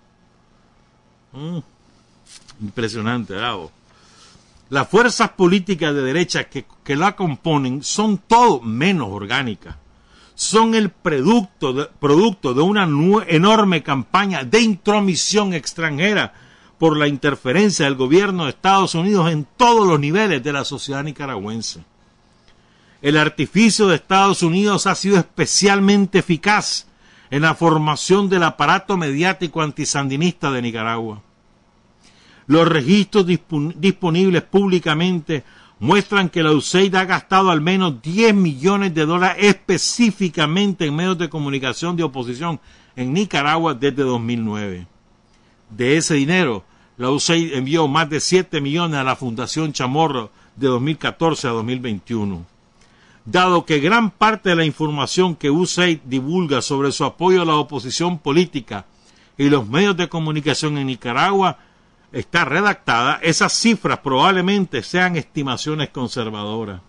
[1.32, 1.58] Mm,
[2.62, 3.70] impresionante, bravo.
[4.70, 9.76] Las fuerzas políticas de derecha que, que la componen son todo menos orgánicas.
[10.34, 12.88] Son el producto de, producto de una
[13.28, 16.32] enorme campaña de intromisión extranjera
[16.78, 21.04] por la interferencia del gobierno de Estados Unidos en todos los niveles de la sociedad
[21.04, 21.84] nicaragüense.
[23.00, 26.86] El artificio de Estados Unidos ha sido especialmente eficaz
[27.30, 31.22] en la formación del aparato mediático antisandinista de Nicaragua.
[32.46, 35.44] Los registros disponibles públicamente
[35.78, 41.18] muestran que la USAID ha gastado al menos 10 millones de dólares específicamente en medios
[41.18, 42.60] de comunicación de oposición
[42.96, 44.86] en Nicaragua desde 2009.
[45.70, 46.64] De ese dinero,
[46.96, 52.46] la USAID envió más de 7 millones a la Fundación Chamorro de 2014 a 2021.
[53.24, 57.56] Dado que gran parte de la información que USAID divulga sobre su apoyo a la
[57.56, 58.84] oposición política
[59.36, 61.58] y los medios de comunicación en Nicaragua
[62.14, 66.80] está redactada, esas cifras probablemente sean estimaciones conservadoras.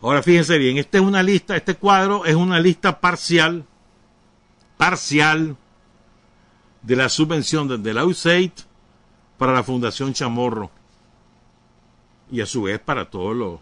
[0.00, 3.64] Ahora fíjense bien, esta es una lista, este cuadro es una lista parcial,
[4.76, 5.56] parcial
[6.82, 8.52] de la subvención de la USAID
[9.36, 10.70] para la Fundación Chamorro
[12.30, 13.60] y a su vez para todos los,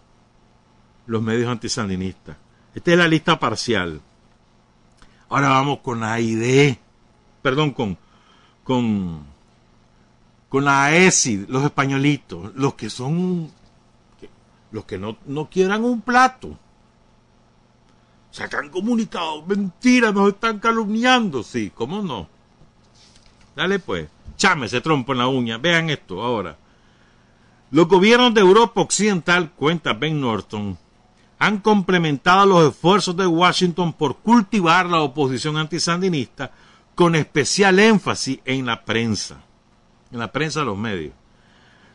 [1.06, 2.36] los medios antisandinistas.
[2.74, 4.02] Esta es la lista parcial.
[5.30, 6.76] Ahora vamos con la ID,
[7.42, 7.96] perdón, con
[8.68, 9.24] con,
[10.50, 13.50] con la ESID, los españolitos, los que son,
[14.72, 16.54] los que no, no quieran un plato.
[18.30, 22.28] Sacan comunicado, mentira, nos están calumniando, sí, ¿cómo no?
[23.56, 26.58] Dale pues, chame ese trompo en la uña, vean esto ahora.
[27.70, 30.76] Los gobiernos de Europa Occidental, cuenta Ben Norton,
[31.38, 36.52] han complementado los esfuerzos de Washington por cultivar la oposición antisandinista
[36.98, 39.40] con especial énfasis en la prensa,
[40.10, 41.12] en la prensa de los medios.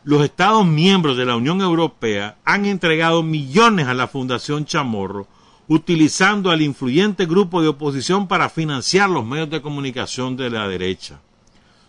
[0.02, 5.28] Los Estados miembros de la Unión Europea han entregado millones a la Fundación Chamorro,
[5.68, 11.20] utilizando al influyente grupo de oposición para financiar los medios de comunicación de la derecha.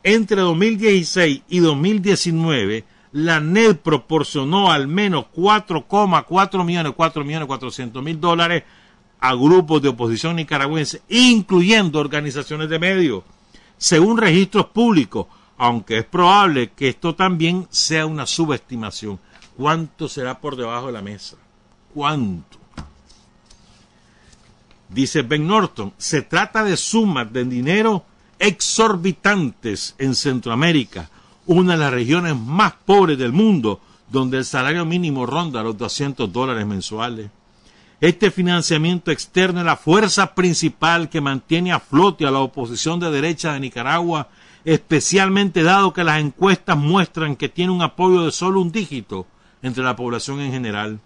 [0.03, 8.19] Entre 2016 y 2019, la NED proporcionó al menos 4,4 millones, 4 millones 400 mil
[8.19, 8.63] dólares
[9.19, 13.23] a grupos de oposición nicaragüense, incluyendo organizaciones de medios
[13.81, 15.25] según registros públicos,
[15.61, 19.19] aunque es probable que esto también sea una subestimación.
[19.55, 21.37] ¿Cuánto será por debajo de la mesa?
[21.93, 22.57] ¿Cuánto?
[24.89, 28.03] Dice Ben Norton, se trata de sumas de dinero
[28.39, 31.11] exorbitantes en Centroamérica,
[31.45, 36.33] una de las regiones más pobres del mundo, donde el salario mínimo ronda los 200
[36.33, 37.29] dólares mensuales.
[37.99, 43.11] Este financiamiento externo es la fuerza principal que mantiene a flote a la oposición de
[43.11, 44.27] derecha de Nicaragua,
[44.65, 49.27] especialmente dado que las encuestas muestran que tiene un apoyo de solo un dígito
[49.61, 50.99] entre la población en general.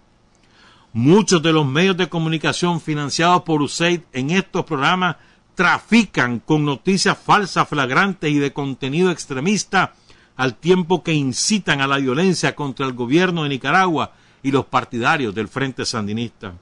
[0.92, 5.16] Muchos de los medios de comunicación financiados por USAID en estos programas
[5.54, 9.94] trafican con noticias falsas, flagrantes y de contenido extremista,
[10.36, 15.34] al tiempo que incitan a la violencia contra el gobierno de Nicaragua y los partidarios
[15.34, 16.54] del Frente Sandinista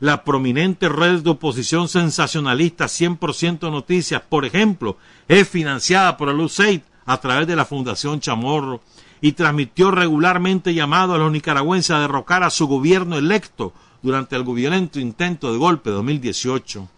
[0.00, 6.82] la prominente red de oposición sensacionalista 100% Noticias, por ejemplo, es financiada por el USAID
[7.06, 8.80] a través de la Fundación Chamorro
[9.20, 13.72] y transmitió regularmente llamados a los nicaragüenses a derrocar a su gobierno electo
[14.02, 16.88] durante el violento intento de golpe de 2018.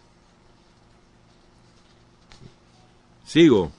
[3.24, 3.72] Sigo.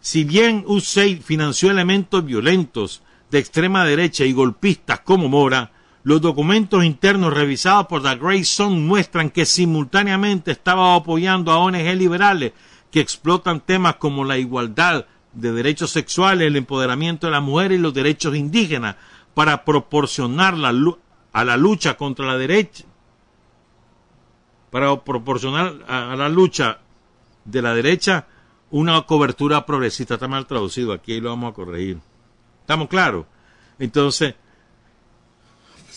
[0.00, 6.84] Si bien USAID financió elementos violentos de extrema derecha y golpistas como Mora, los documentos
[6.84, 12.52] internos revisados por The Grayson muestran que simultáneamente estaba apoyando a ONG liberales
[12.90, 17.78] que explotan temas como la igualdad de derechos sexuales, el empoderamiento de la mujer y
[17.78, 18.96] los derechos indígenas
[19.34, 22.84] para proporcionar a la lucha contra la derecha,
[24.70, 26.78] para proporcionar a, la lucha
[27.44, 28.26] de la derecha
[28.70, 30.14] una cobertura progresista.
[30.14, 31.98] Está mal traducido, aquí lo vamos a corregir.
[32.60, 33.26] ¿Estamos claros?
[33.78, 34.34] Entonces,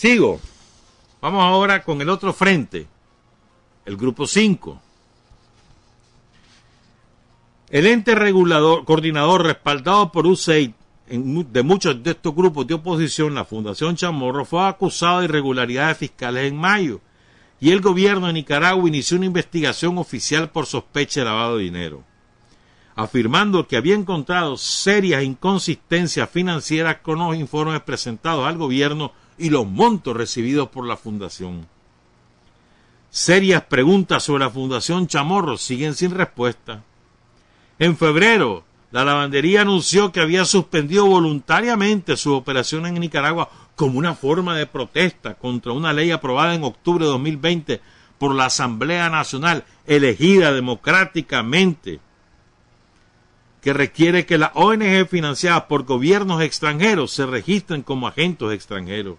[0.01, 0.39] Sigo.
[1.21, 2.87] Vamos ahora con el otro frente,
[3.85, 4.81] el grupo 5.
[7.69, 10.71] El ente regulador, coordinador respaldado por USAID
[11.07, 16.51] de muchos de estos grupos de oposición, la Fundación Chamorro, fue acusado de irregularidades fiscales
[16.51, 16.99] en mayo
[17.59, 22.03] y el gobierno de Nicaragua inició una investigación oficial por sospecha de lavado de dinero,
[22.95, 29.65] afirmando que había encontrado serias inconsistencias financieras con los informes presentados al gobierno y los
[29.65, 31.67] montos recibidos por la Fundación.
[33.09, 36.83] Serias preguntas sobre la Fundación Chamorro siguen sin respuesta.
[37.77, 44.15] En febrero, la lavandería anunció que había suspendido voluntariamente su operación en Nicaragua como una
[44.15, 47.81] forma de protesta contra una ley aprobada en octubre de 2020
[48.17, 51.99] por la Asamblea Nacional, elegida democráticamente,
[53.61, 59.17] que requiere que las ONG financiadas por gobiernos extranjeros se registren como agentes extranjeros.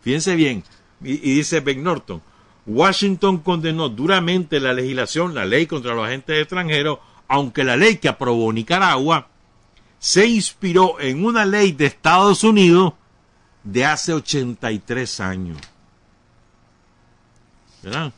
[0.00, 0.64] Fíjense bien,
[1.02, 2.22] y, dice Ben Norton,
[2.64, 8.08] Washington condenó duramente la legislación, la ley contra los agentes extranjeros, aunque la ley que
[8.08, 9.28] aprobó Nicaragua
[9.98, 12.94] se inspiró en una ley de Estados Unidos
[13.62, 15.58] de hace 83 años.
[17.82, 18.12] ¿Verdad?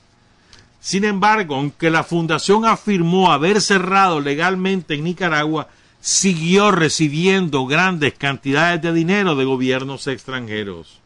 [0.80, 5.68] Sin embargo, aunque la fundación afirmó haber cerrado legalmente en Nicaragua,
[6.00, 11.00] siguió recibiendo grandes cantidades de dinero de gobiernos extranjeros.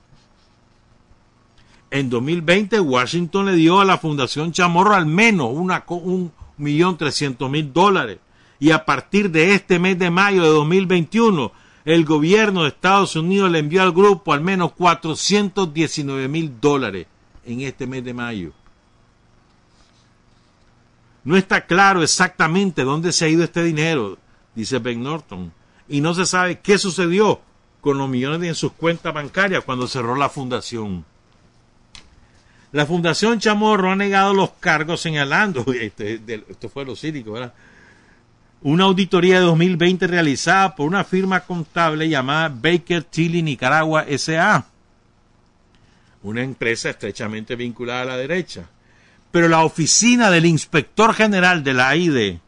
[1.91, 7.51] En 2020 Washington le dio a la Fundación Chamorro al menos una, un millón trescientos
[7.51, 8.19] mil dólares.
[8.59, 11.53] Y a partir de este mes de mayo de 2021,
[11.85, 17.07] el gobierno de Estados Unidos le envió al grupo al menos 419 mil dólares
[17.45, 18.53] en este mes de mayo.
[21.25, 24.19] No está claro exactamente dónde se ha ido este dinero,
[24.55, 25.53] dice Ben Norton,
[25.89, 27.41] y no se sabe qué sucedió
[27.81, 31.05] con los millones en sus cuentas bancarias cuando cerró la fundación.
[32.73, 37.53] La Fundación Chamorro ha negado los cargos señalando, este, esto fue lo cínico, ¿verdad?
[38.63, 44.65] Una auditoría de 2020 realizada por una firma contable llamada Baker Tilly Nicaragua SA,
[46.23, 48.69] una empresa estrechamente vinculada a la derecha.
[49.33, 52.39] Pero la oficina del inspector general de la AID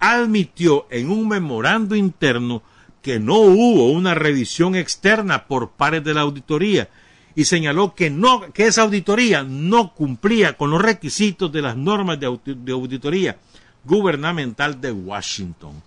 [0.00, 2.62] admitió en un memorando interno
[3.00, 6.88] que no hubo una revisión externa por pares de la auditoría
[7.34, 12.18] y señaló que, no, que esa auditoría no cumplía con los requisitos de las normas
[12.20, 12.26] de,
[12.72, 13.38] auditoría
[13.84, 15.82] gubernamental de Washington.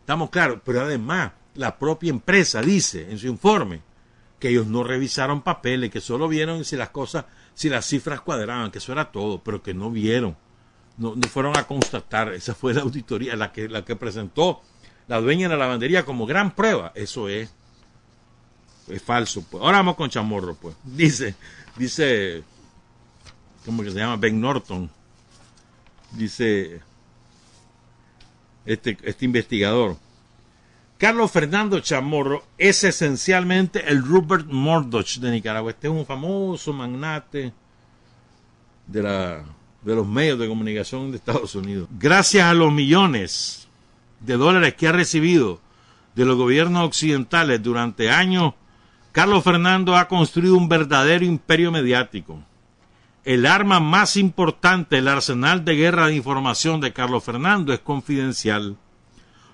[0.00, 3.80] Estamos claros, pero además la propia empresa dice en su informe
[4.38, 7.24] que ellos no revisaron papeles, que solo vieron si las cosas,
[7.54, 10.36] si las cifras cuadraban, que eso era todo, pero que no vieron,
[10.98, 12.32] no, fueron a constatar.
[12.32, 14.62] Esa fue la auditoría, la que, la que presentó
[15.08, 16.92] la dueña de la lavandería como gran prueba.
[16.94, 17.52] Eso es,
[18.88, 19.44] es falso.
[19.50, 19.62] Pues.
[19.62, 20.76] Ahora vamos con Chamorro, pues.
[20.84, 21.34] Dice,
[21.76, 22.44] dice,
[23.64, 24.16] ¿cómo que se llama?
[24.16, 24.90] Ben Norton.
[26.12, 26.80] Dice
[28.64, 29.96] este, este investigador.
[30.98, 35.70] Carlos Fernando Chamorro es esencialmente el Rupert Murdoch de Nicaragua.
[35.70, 37.52] Este es un famoso magnate
[38.86, 39.42] de,
[39.84, 41.86] los medios de comunicación de Estados Unidos.
[41.98, 43.68] Gracias a los millones
[44.20, 45.60] de dólares que ha recibido
[46.14, 48.54] de los gobiernos occidentales durante años,
[49.12, 52.42] Carlos Fernando ha construido un verdadero imperio mediático.
[53.22, 58.78] El arma más importante del arsenal de guerra de información de Carlos Fernando es confidencial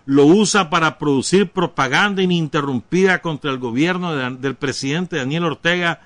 [0.05, 6.01] lo usa para producir propaganda ininterrumpida contra el gobierno del presidente Daniel Ortega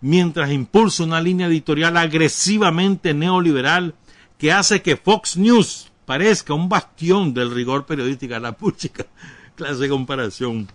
[0.00, 3.94] mientras impulsa una línea editorial agresivamente neoliberal
[4.38, 8.38] que hace que Fox News parezca un bastión del rigor periodístico.
[8.38, 9.06] La puchica
[9.54, 10.68] clase de comparación.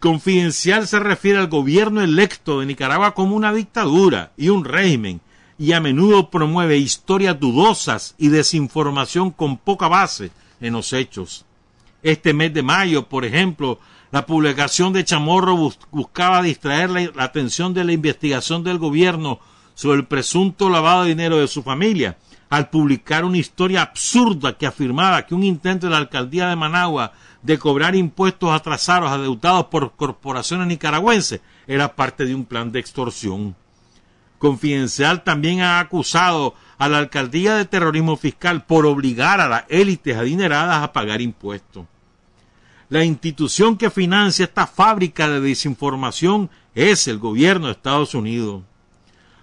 [0.00, 5.20] Confidencial se refiere al gobierno electo de Nicaragua como una dictadura y un régimen
[5.58, 10.30] y a menudo promueve historias dudosas y desinformación con poca base
[10.60, 11.44] en los hechos
[12.02, 13.78] este mes de mayo, por ejemplo,
[14.10, 19.40] la publicación de Chamorro buscaba distraer la, atención de la investigación del gobierno
[19.74, 22.16] sobre el presunto lavado de dinero de su familia,
[22.48, 27.12] al publicar una historia absurda que afirmaba que un intento de la alcaldía de Managua
[27.42, 33.54] de cobrar impuestos atrasados adeudados por corporaciones nicaragüenses era parte de un plan de extorsión.
[34.38, 40.16] Confidencial también ha acusado a la alcaldía de terrorismo fiscal por obligar a las élites
[40.16, 41.86] adineradas a pagar impuestos.
[42.88, 48.62] La institución que financia esta fábrica de desinformación es el gobierno de Estados Unidos.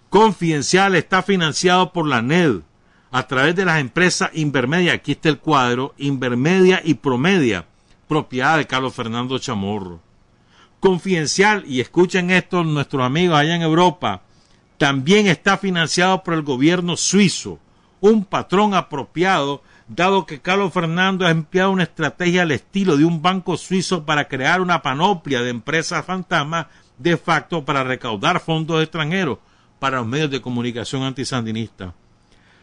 [0.10, 2.62] Confidencial está financiado por la NED
[3.12, 7.66] a través de las empresas Invermedia, aquí está el cuadro, Invermedia y Promedia,
[8.08, 10.02] propiedad de Carlos Fernando Chamorro.
[10.80, 14.24] Confidencial, y escuchen esto nuestros amigos allá en Europa,
[14.78, 17.60] también está financiado por el gobierno suizo,
[18.02, 23.22] un patrón apropiado, dado que Carlos Fernando ha empleado una estrategia al estilo de un
[23.22, 26.68] banco suizo para crear una panoplia de empresas fantasmas
[26.98, 29.40] de facto para recaudar fondos extranjeros
[29.80, 31.94] para los medios de comunicación antisandinistas.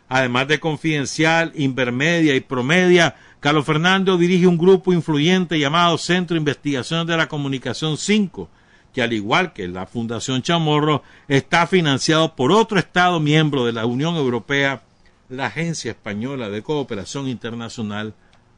[0.09, 6.41] Además de Confidencial, Invermedia y Promedia, Carlos Fernando dirige un grupo influyente llamado Centro de
[6.41, 8.49] Investigaciones de la Comunicación 5,
[8.93, 13.87] que al igual que la Fundación Chamorro, está financiado por otro Estado miembro de la
[13.87, 14.83] Unión Europea,
[15.29, 18.15] la Agencia Española de Cooperación Internacional,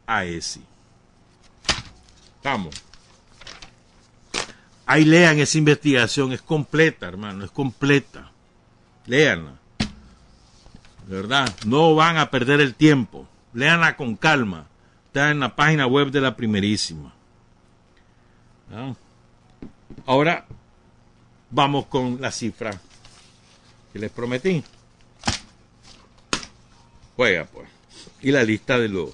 [0.07, 0.62] AESI.
[2.43, 2.74] Vamos.
[4.87, 8.30] Ahí lean esa investigación, es completa, hermano, es completa.
[9.07, 9.53] Leanla.
[11.07, 13.26] De verdad, no van a perder el tiempo.
[13.53, 14.66] Leanla con calma.
[15.07, 17.14] Está en la página web de la primerísima.
[18.72, 18.95] ¿Ah?
[20.07, 20.47] Ahora
[21.51, 22.80] vamos con la cifra
[23.93, 24.62] que les prometí.
[27.16, 27.68] Juega, pues.
[28.20, 29.11] Y la lista de los,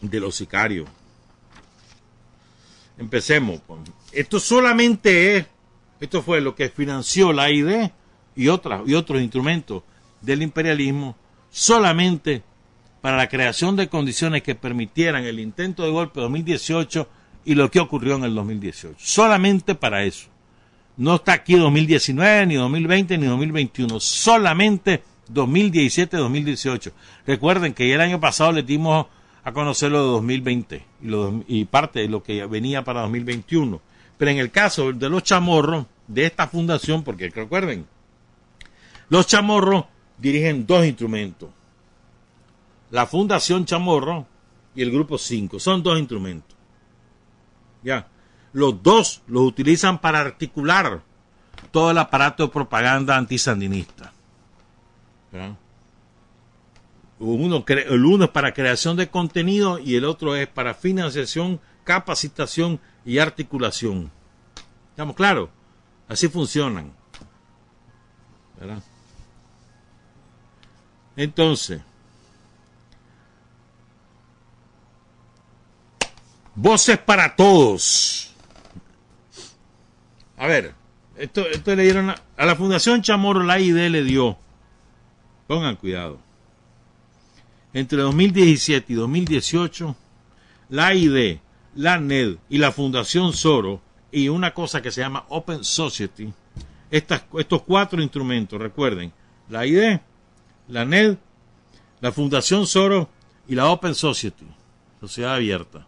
[0.00, 0.88] de los sicarios.
[2.98, 3.60] Empecemos.
[3.66, 3.80] Pues.
[4.12, 5.46] Esto solamente es,
[6.00, 7.90] esto fue lo que financió la ID
[8.36, 9.82] y, otras, y otros instrumentos
[10.20, 11.16] del imperialismo,
[11.50, 12.42] solamente
[13.00, 17.08] para la creación de condiciones que permitieran el intento de golpe de 2018
[17.44, 18.96] y lo que ocurrió en el 2018.
[18.98, 20.28] Solamente para eso.
[20.96, 24.00] No está aquí 2019, ni 2020, ni 2021.
[24.00, 26.92] Solamente 2017-2018.
[27.26, 29.06] Recuerden que el año pasado le dimos
[29.42, 33.80] a conocer lo de 2020 y, y parte de lo que venía para 2021.
[34.16, 37.86] Pero en el caso de los chamorros de esta fundación, porque recuerden,
[39.08, 39.84] los chamorros
[40.18, 41.50] dirigen dos instrumentos.
[42.90, 44.26] La Fundación Chamorro
[44.74, 45.58] y el Grupo 5.
[45.58, 46.53] Son dos instrumentos.
[47.84, 48.08] Ya.
[48.52, 51.02] Los dos los utilizan para articular
[51.70, 54.12] todo el aparato de propaganda antisandinista.
[57.18, 62.80] Uno, el uno es para creación de contenido y el otro es para financiación, capacitación
[63.04, 64.10] y articulación.
[64.90, 65.50] ¿Estamos claros?
[66.08, 66.92] Así funcionan.
[71.16, 71.80] Entonces,
[76.54, 78.32] Voces para todos.
[80.36, 80.74] A ver,
[81.16, 84.36] esto, le dieron a, la Fundación Chamorro, la ID le dio.
[85.46, 86.18] Pongan cuidado.
[87.72, 89.96] entre 2017 y 2018,
[90.68, 91.38] la ID,
[91.74, 93.80] la NED y la Fundación Soro
[94.12, 96.32] y una cosa que se llama Open Society,
[96.90, 99.12] estos cuatro instrumentos, recuerden,
[99.48, 99.98] la ID,
[100.68, 101.16] la NED,
[102.00, 103.08] la Fundación Soro
[103.48, 104.46] y la Open Society,
[105.00, 105.84] sociedad abierta.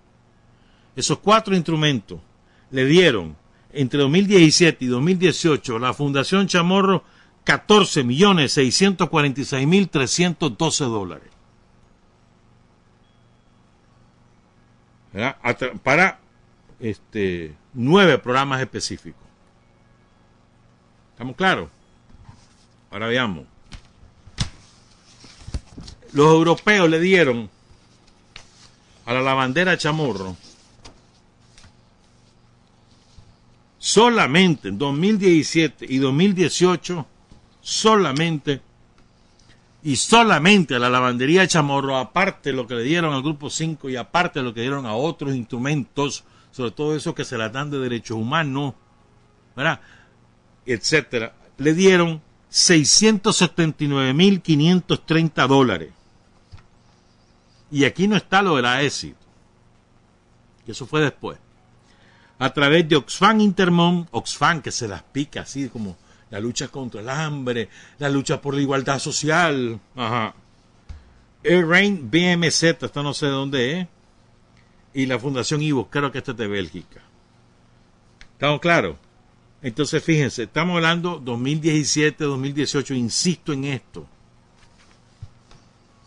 [0.97, 2.19] Esos cuatro instrumentos
[2.71, 3.37] le dieron
[3.73, 7.05] entre 2017 y 2018 la Fundación Chamorro
[7.45, 11.29] 14 millones 646 mil 312 dólares.
[15.83, 16.19] Para
[16.81, 19.23] este, nueve programas específicos.
[21.13, 21.69] ¿Estamos claros?
[22.91, 23.45] Ahora veamos.
[26.13, 27.51] Los europeos le dieron
[29.05, 30.37] a la lavandera Chamorro
[33.87, 37.07] solamente en 2017 y 2018,
[37.61, 38.61] solamente
[39.85, 43.95] y solamente a la lavandería Chamorro, aparte lo que le dieron al Grupo 5 y
[43.95, 47.79] aparte lo que dieron a otros instrumentos, sobre todo esos que se las dan de
[47.79, 48.75] derechos humanos,
[49.55, 49.81] ¿verdad?
[50.67, 52.21] etcétera, le dieron
[52.51, 55.93] 679.530 dólares.
[57.71, 59.15] Y aquí no está lo de la ESI,
[60.65, 61.39] que eso fue después
[62.39, 65.97] a través de Oxfam Intermón, Oxfam que se las pica así como
[66.31, 67.69] la lucha contra el hambre,
[67.99, 70.35] la lucha por la igualdad social, ajá.
[71.43, 73.89] Air BMZ, esto no sé de dónde es,
[74.95, 77.01] y la Fundación Ivo, creo que esta es de Bélgica.
[78.33, 78.97] ¿Estamos claros?
[79.63, 84.07] Entonces, fíjense, estamos hablando 2017, 2018, insisto en esto.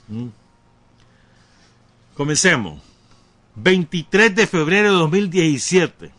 [0.10, 0.28] ¿Mm?
[2.14, 2.82] Comencemos.
[3.56, 6.19] 23 de febrero de 2017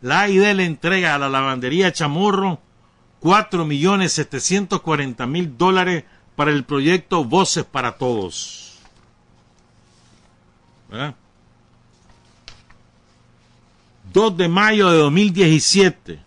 [0.00, 2.60] la AID le entrega a la lavandería Chamorro
[3.20, 6.04] 4.740.000 dólares
[6.36, 8.78] para el proyecto Voces para Todos.
[10.88, 11.16] ¿Verdad?
[14.12, 16.20] 2 de mayo de 2017,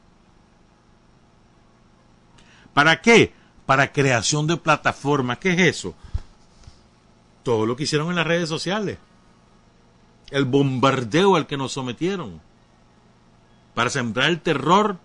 [2.74, 3.34] ¿Para qué?
[3.66, 5.38] Para creación de plataformas.
[5.38, 5.96] ¿Qué es eso?
[7.44, 8.98] Todo lo que hicieron en las redes sociales.
[10.30, 12.42] El bombardeo al que nos sometieron.
[13.74, 14.98] Para sembrar el terror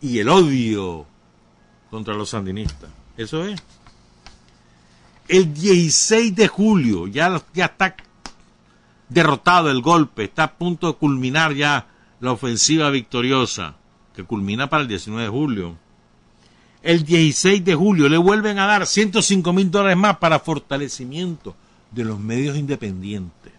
[0.00, 1.06] y el odio
[1.90, 2.90] contra los sandinistas.
[3.16, 3.62] Eso es.
[5.28, 7.96] El 16 de julio, ya, ya está
[9.08, 11.86] derrotado el golpe, está a punto de culminar ya
[12.20, 13.76] la ofensiva victoriosa,
[14.14, 15.78] que culmina para el 19 de julio.
[16.84, 21.56] El 16 de julio le vuelven a dar 105 mil dólares más para fortalecimiento
[21.90, 23.54] de los medios independientes.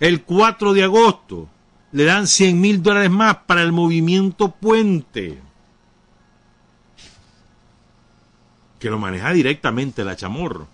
[0.00, 1.46] El 4 de agosto
[1.92, 5.38] le dan 100 mil dólares más para el movimiento Puente,
[8.78, 10.66] que lo maneja directamente la Chamorro.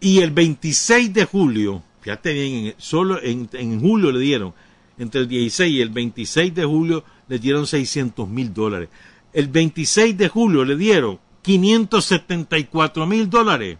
[0.00, 4.54] Y el 26 de julio, fíjate bien, solo en, en julio le dieron,
[4.98, 8.88] entre el 16 y el 26 de julio le dieron 600 mil dólares.
[9.32, 13.78] El 26 de julio le dieron 574 mil dólares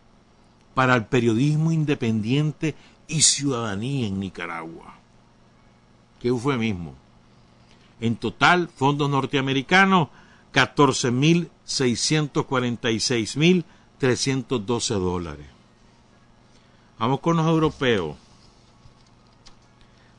[0.74, 2.74] para el periodismo independiente
[3.08, 4.94] y ciudadanía en Nicaragua.
[6.20, 6.94] Qué eufemismo.
[8.00, 10.08] En total, fondos norteamericanos,
[10.52, 13.64] 14 mil 646 mil
[13.98, 15.46] 312 dólares.
[16.98, 18.16] Vamos con los europeos.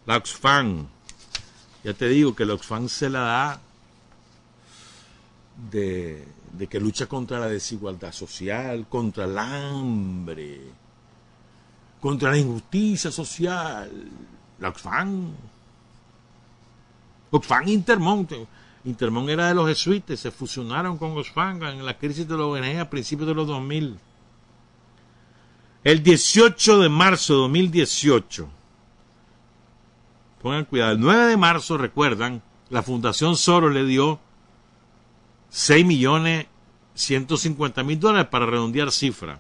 [0.06, 0.88] La Oxfam.
[1.84, 3.62] Ya te digo que la Oxfam se la da
[5.72, 6.28] de,
[6.70, 10.62] que lucha contra la desigualdad social, contra el hambre,
[12.02, 13.92] contra la injusticia social.
[14.60, 15.32] La Oxfam.
[17.32, 18.34] Oxfam Intermont.
[18.86, 22.80] Intermont era de los jesuitas, se fusionaron con Oxfam en la crisis de la ONG
[22.80, 23.98] a principios de los 2000.
[25.84, 28.50] El 18 de marzo de 2018,
[30.42, 34.20] pongan cuidado, el 9 de marzo, recuerdan, la Fundación Soros le dio
[35.50, 36.48] 6 millones
[37.00, 39.40] 150 mil dólares para redondear cifra.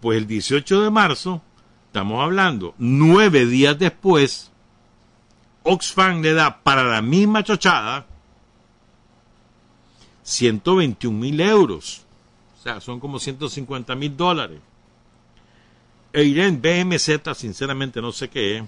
[0.00, 1.42] Pues el 18 de marzo,
[1.86, 4.52] estamos hablando, nueve días después,
[5.62, 8.06] Oxfam le da para la misma chochada
[10.22, 12.02] 121 mil euros.
[12.58, 14.60] O sea, son como 150 mil dólares.
[16.12, 18.64] Eiren BMZ, sinceramente no sé qué es.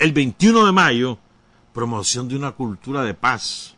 [0.00, 1.18] El 21 de mayo,
[1.74, 3.76] promoción de una cultura de paz.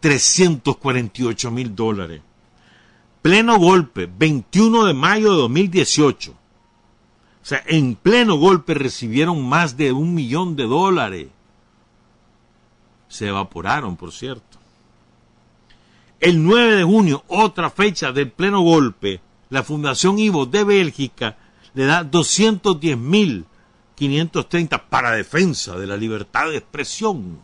[0.00, 2.22] 348 mil dólares.
[3.22, 6.32] Pleno golpe, 21 de mayo de 2018.
[6.32, 6.34] O
[7.40, 11.28] sea, en pleno golpe recibieron más de un millón de dólares.
[13.06, 14.58] Se evaporaron, por cierto.
[16.18, 19.20] El 9 de junio, otra fecha del pleno golpe,
[19.50, 21.38] la Fundación Ivo de Bélgica
[21.74, 22.02] le da
[23.98, 27.40] 210.530 para defensa de la libertad de expresión.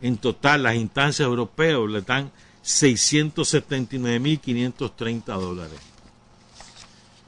[0.00, 2.32] En total, las instancias europeas le dan
[2.64, 5.80] 679.530 dólares.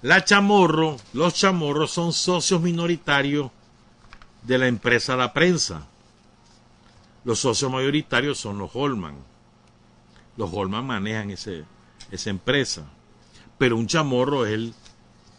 [0.03, 3.51] La Chamorro, los Chamorros son socios minoritarios
[4.43, 5.87] de la empresa La Prensa.
[7.25, 9.17] Los socios mayoritarios son los Holman.
[10.37, 11.65] Los Holman manejan ese,
[12.11, 12.85] esa empresa.
[13.57, 14.75] Pero un chamorro es el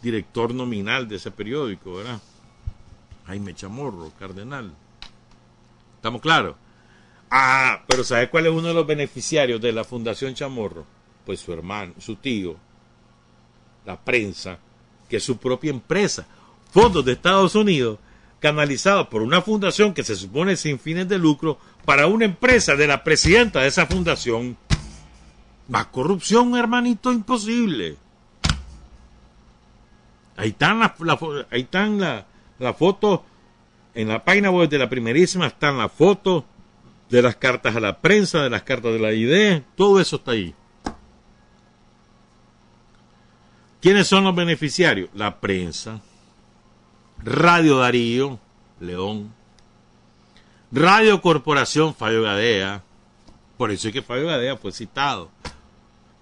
[0.02, 2.20] director nominal de ese periódico, ¿verdad?
[3.26, 4.72] Jaime Chamorro, cardenal.
[5.96, 6.56] ¿Estamos claros?
[7.30, 10.84] Ah, pero ¿sabe cuál es uno de los beneficiarios de la Fundación Chamorro?
[11.24, 12.56] Pues su hermano, su tío,
[13.84, 14.58] la prensa,
[15.08, 16.26] que es su propia empresa.
[16.70, 17.98] Fondos de Estados Unidos
[18.38, 22.86] canalizados por una fundación que se supone sin fines de lucro para una empresa de
[22.86, 24.56] la presidenta de esa fundación.
[25.68, 27.96] Más corrupción, hermanito, imposible.
[30.36, 31.18] Ahí están las la,
[31.50, 32.26] ahí están la,
[32.58, 33.20] la fotos
[33.94, 36.44] en la página web de la primerísima están las fotos
[37.08, 40.32] de las cartas a la prensa, de las cartas de la ID, todo eso está
[40.32, 40.54] ahí.
[43.80, 45.08] ¿Quiénes son los beneficiarios?
[45.14, 46.00] La prensa,
[47.22, 48.38] Radio Darío,
[48.80, 49.32] León,
[50.72, 52.82] Radio Corporación Fabio Gadea,
[53.56, 55.30] por eso es que Fabio Gadea fue citado,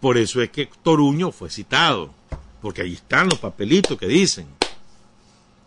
[0.01, 2.13] por eso es que Toruño fue citado
[2.65, 4.47] porque ahí están los papelitos que dicen.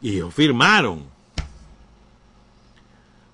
[0.01, 1.05] Y ellos firmaron.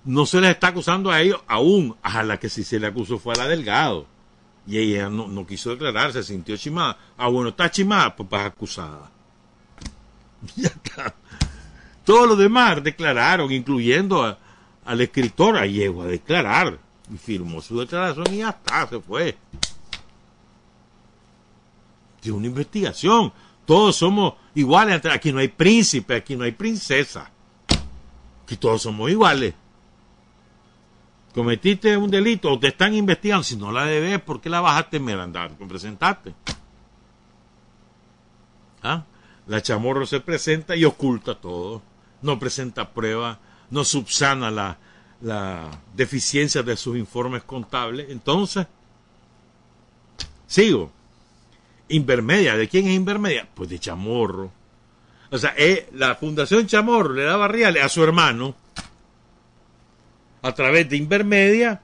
[0.04, 3.18] No se les está acusando a ellos aún, a la que si se le acusó
[3.18, 4.06] fue a la Delgado.
[4.66, 6.98] Y ella no, quiso declarar, se sintió chimada.
[7.16, 9.10] Ah, bueno, está chimada, pues va acusada.
[10.56, 11.14] Ya está.
[12.04, 14.38] Todos los demás declararon, incluyendo a,
[14.84, 16.78] al escritor, a llegó a declarar.
[17.10, 19.38] Y firmó su declaración y ya está, se fue.
[22.22, 23.32] Es una investigación.
[23.64, 25.04] Todos somos iguales.
[25.06, 27.30] Aquí no hay príncipe, aquí no hay princesa.
[28.42, 29.54] Aquí todos somos iguales.
[31.34, 33.42] Cometiste un delito o te están investigando.
[33.42, 35.50] Si no la debes, ¿por qué la bajaste en Merandar?
[35.56, 36.34] Presentaste.
[38.82, 39.04] ¿Ah?
[39.46, 41.82] La chamorro se presenta y oculta todo.
[42.22, 43.38] No presenta pruebas,
[43.70, 44.78] no subsana la,
[45.20, 48.10] la deficiencia de sus informes contables.
[48.10, 48.66] Entonces,
[50.46, 50.92] sigo.
[51.88, 53.48] Invermedia, ¿de quién es Invermedia?
[53.54, 54.50] Pues de Chamorro.
[55.30, 58.54] O sea, eh, la Fundación Chamorro le daba reales a su hermano
[60.42, 61.80] a través de Invermedia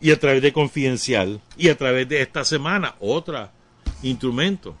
[0.00, 3.52] y a través de Confidencial y a través de esta semana, otra
[4.02, 4.76] instrumento.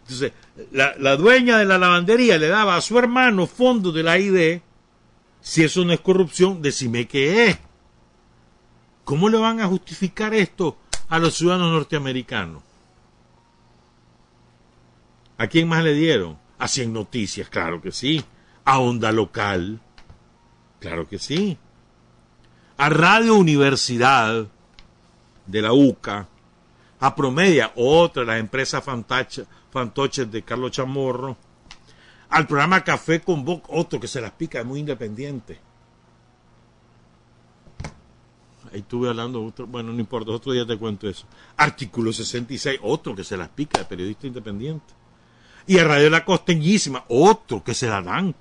[0.00, 0.32] Entonces,
[0.72, 4.60] la, la dueña de la lavandería le daba a su hermano fondos de la ID.
[5.40, 7.58] Si eso no es corrupción, decime qué es.
[9.04, 12.62] ¿Cómo le van a justificar esto a los ciudadanos norteamericanos?
[15.40, 16.38] ¿A quién más le dieron?
[16.58, 18.22] A Cien Noticias, claro que sí.
[18.66, 19.80] A Onda Local,
[20.78, 21.56] claro que sí.
[22.76, 24.48] A Radio Universidad
[25.46, 26.28] de la UCA.
[26.98, 31.38] A Promedia, otra de las empresas fantoches de Carlos Chamorro.
[32.28, 35.58] Al programa Café con Boc, otro que se las pica, muy independiente.
[38.70, 41.24] Ahí estuve hablando, otro, bueno, no importa, otro día te cuento eso.
[41.56, 44.99] Artículo 66, otro que se las pica, de periodista independiente.
[45.66, 48.34] Y a Radio La Costeñísima, otro que se la dan.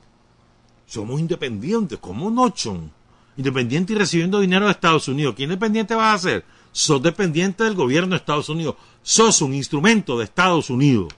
[0.86, 2.92] Somos independientes, como no son?
[3.38, 5.36] Independiente y recibiendo dinero de Estados Unidos.
[5.36, 6.46] ¿Qué independiente vas a ser?
[6.72, 8.76] Sos dependiente del gobierno de Estados Unidos.
[9.02, 11.14] Sos un instrumento de Estados Unidos.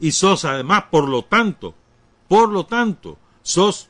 [0.00, 1.74] Y sos además, por lo tanto,
[2.28, 3.88] por lo tanto, sos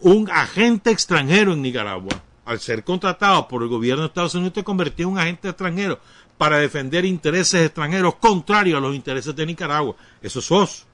[0.00, 2.22] un agente extranjero en Nicaragua.
[2.44, 6.00] Al ser contratado por el gobierno de Estados Unidos te convertí en un agente extranjero
[6.38, 9.96] para defender intereses extranjeros contrarios a los intereses de Nicaragua.
[10.20, 10.86] Eso sos.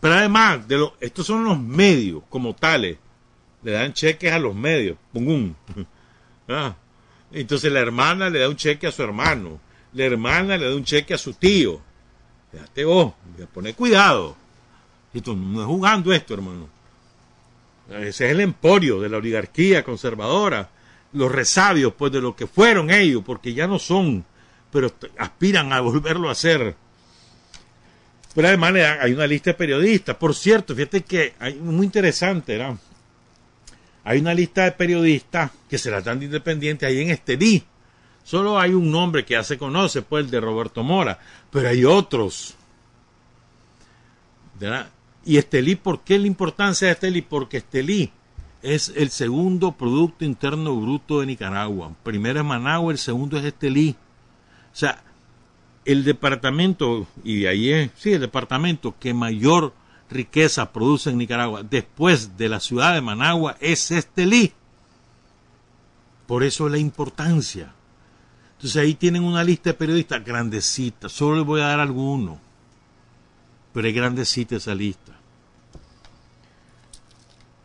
[0.00, 2.98] Pero además, de lo, estos son los medios como tales.
[3.62, 4.96] Le dan cheques a los medios.
[5.12, 5.54] ¡Pum!
[6.48, 6.74] Ah.
[7.30, 9.60] Entonces la hermana le da un cheque a su hermano.
[9.94, 11.80] La hermana le da un cheque a su tío.
[12.50, 13.14] Fíjate vos,
[13.54, 14.36] poner cuidado.
[15.14, 16.68] Esto no es jugando esto, hermano.
[17.88, 20.68] Ese es el emporio de la oligarquía conservadora
[21.12, 24.24] los resabios pues de lo que fueron ellos, porque ya no son,
[24.70, 26.74] pero aspiran a volverlo a ser.
[28.34, 30.16] Pero además hay una lista de periodistas.
[30.16, 32.78] Por cierto, fíjate que hay muy interesante, ¿no?
[34.04, 37.62] Hay una lista de periodistas que se la dan de independiente ahí en Estelí.
[38.24, 41.18] Solo hay un nombre que ya se conoce, pues el de Roberto Mora,
[41.50, 42.54] pero hay otros.
[45.24, 47.22] Y Estelí, ¿por qué la importancia de Estelí?
[47.22, 48.10] Porque Estelí
[48.62, 51.94] es el segundo Producto Interno Bruto de Nicaragua.
[52.02, 53.96] Primero es Managua, el segundo es Estelí.
[54.72, 55.02] O sea,
[55.84, 59.74] el departamento, y de ahí es, sí, el departamento que mayor
[60.08, 64.52] riqueza produce en Nicaragua después de la ciudad de Managua es Estelí.
[66.26, 67.74] Por eso la importancia.
[68.54, 71.08] Entonces ahí tienen una lista de periodistas grandecita.
[71.08, 72.38] Solo les voy a dar alguno.
[73.72, 75.12] Pero es grandecita esa lista.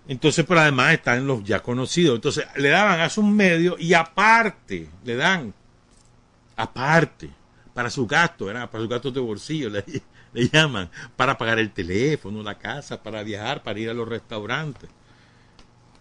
[0.07, 2.15] Entonces, pero además están los ya conocidos.
[2.15, 5.53] Entonces, le daban a sus medios y aparte, le dan,
[6.55, 7.29] aparte,
[7.73, 8.69] para su gasto, ¿verdad?
[8.69, 9.83] para sus gastos de bolsillo, le,
[10.33, 14.89] le, llaman, para pagar el teléfono, la casa, para viajar, para ir a los restaurantes.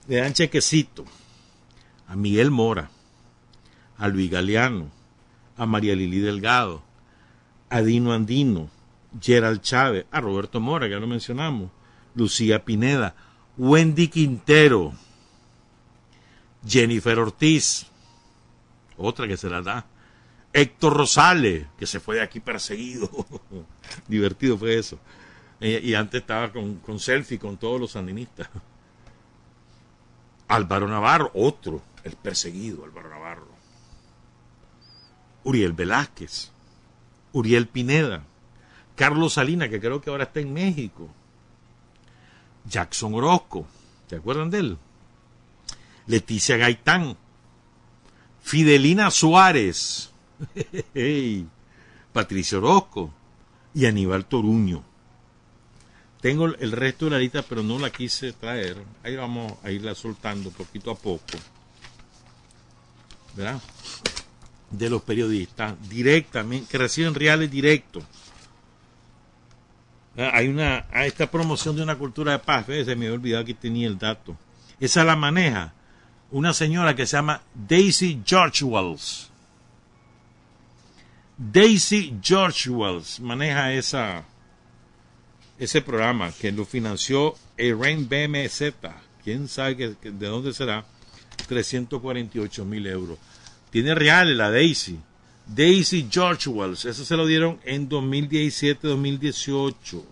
[0.07, 1.04] Le dan chequecito
[2.07, 2.90] a Miguel Mora,
[3.98, 4.90] a Luis Galeano,
[5.57, 6.82] a María Lili Delgado,
[7.70, 8.70] a Dino Andino,
[9.20, 11.70] Gerald Chávez, a Roberto Mora, ya lo mencionamos,
[12.14, 13.16] Lucía Pineda,
[13.59, 14.92] Wendy Quintero,
[16.66, 17.86] Jennifer Ortiz,
[18.96, 19.86] otra que se la da,
[20.52, 23.11] Héctor Rosales, que se fue de aquí perseguido,
[24.09, 24.98] divertido fue eso,
[25.61, 28.48] y antes estaba con, con selfie con todos los sandinistas.
[30.48, 33.48] Álvaro Navarro, otro, el perseguido Álvaro Navarro.
[35.44, 36.50] Uriel Velázquez,
[37.32, 38.24] Uriel Pineda,
[38.96, 41.09] Carlos Salina, que creo que ahora está en México,
[42.69, 43.67] Jackson Orozco,
[44.09, 44.79] ¿se acuerdan de él?
[46.07, 47.17] Leticia Gaitán,
[48.43, 50.11] Fidelina Suárez,
[52.12, 53.12] Patricio Orozco
[53.75, 54.85] y Aníbal Toruño.
[56.21, 58.83] Tengo el resto de la lista, pero no la quise traer.
[59.03, 61.39] Ahí vamos a irla soltando poquito a poco.
[63.37, 63.61] ¿Verdad?
[64.71, 68.03] De los periodistas directamente, que reciben reales directos
[70.17, 72.87] Hay una, a esta promoción de una cultura de paz, ¿ves?
[72.87, 74.37] se me había olvidado que tenía el dato.
[74.81, 75.75] Esa la maneja
[76.31, 79.31] una señora que se llama Daisy George Wells.
[81.37, 84.25] Daisy George Wells maneja esa,
[85.59, 88.75] ese programa que lo financió Eren BMZ.
[89.23, 90.85] ¿Quién sabe de dónde será?
[91.47, 93.19] 348 mil euros.
[93.71, 94.99] Tiene reales la Daisy.
[95.47, 96.84] Daisy George Wells.
[96.84, 100.03] Eso se lo dieron en 2017-2018.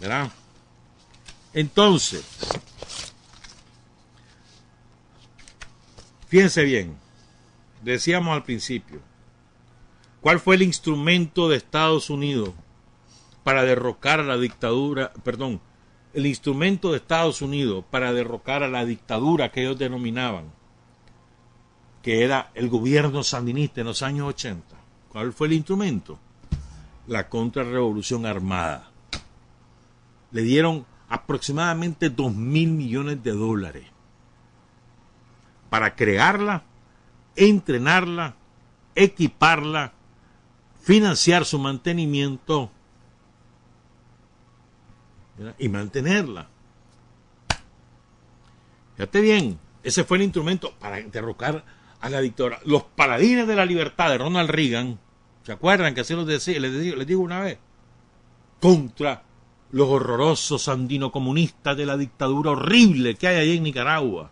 [0.00, 0.32] ¿Verdad?
[1.52, 2.24] Entonces,
[6.28, 6.96] fíjense bien.
[7.82, 9.00] Decíamos al principio,
[10.20, 12.50] ¿cuál fue el instrumento de Estados Unidos
[13.42, 15.62] para derrocar a la dictadura, perdón,
[16.12, 20.52] el instrumento de Estados Unidos para derrocar a la dictadura que ellos denominaban,
[22.02, 24.76] que era el gobierno sandinista en los años 80?
[25.10, 26.18] ¿Cuál fue el instrumento?
[27.06, 28.90] La contrarrevolución armada.
[30.30, 33.86] Le dieron aproximadamente dos mil millones de dólares
[35.68, 36.62] para crearla,
[37.36, 38.34] entrenarla,
[38.94, 39.92] equiparla,
[40.82, 42.70] financiar su mantenimiento
[45.58, 46.48] y mantenerla.
[48.96, 51.64] Fíjate bien, ese fue el instrumento para derrocar
[52.00, 52.60] a la dictadura.
[52.64, 54.98] Los paladines de la libertad de Ronald Reagan,
[55.44, 56.58] ¿se acuerdan que así los decía?
[56.60, 57.58] Les digo, una vez,
[58.60, 59.22] contra
[59.72, 64.30] los horrorosos andino-comunistas de la dictadura horrible que hay allí en Nicaragua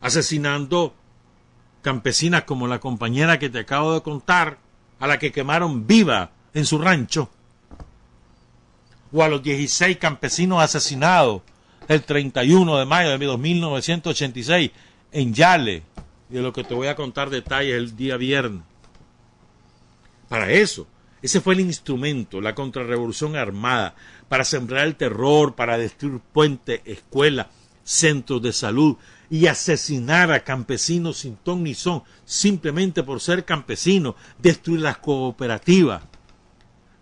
[0.00, 0.94] asesinando
[1.82, 4.58] campesinas como la compañera que te acabo de contar,
[5.00, 7.30] a la que quemaron viva en su rancho,
[9.12, 11.42] o a los 16 campesinos asesinados
[11.86, 14.70] el 31 de mayo de 1986
[15.12, 15.82] en Yale,
[16.28, 18.62] de lo que te voy a contar detalles el día viernes.
[20.28, 20.86] Para eso,
[21.22, 23.94] ese fue el instrumento, la contrarrevolución armada,
[24.28, 27.46] para sembrar el terror, para destruir puentes, escuelas,
[27.82, 28.96] centros de salud
[29.30, 36.02] y asesinar a campesinos sin ton ni son, simplemente por ser campesinos, destruir las cooperativas,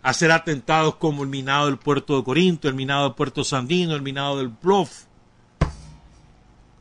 [0.01, 4.01] hacer atentados como el minado del puerto de Corinto, el minado del puerto Sandino, el
[4.01, 5.06] minado del Bluff,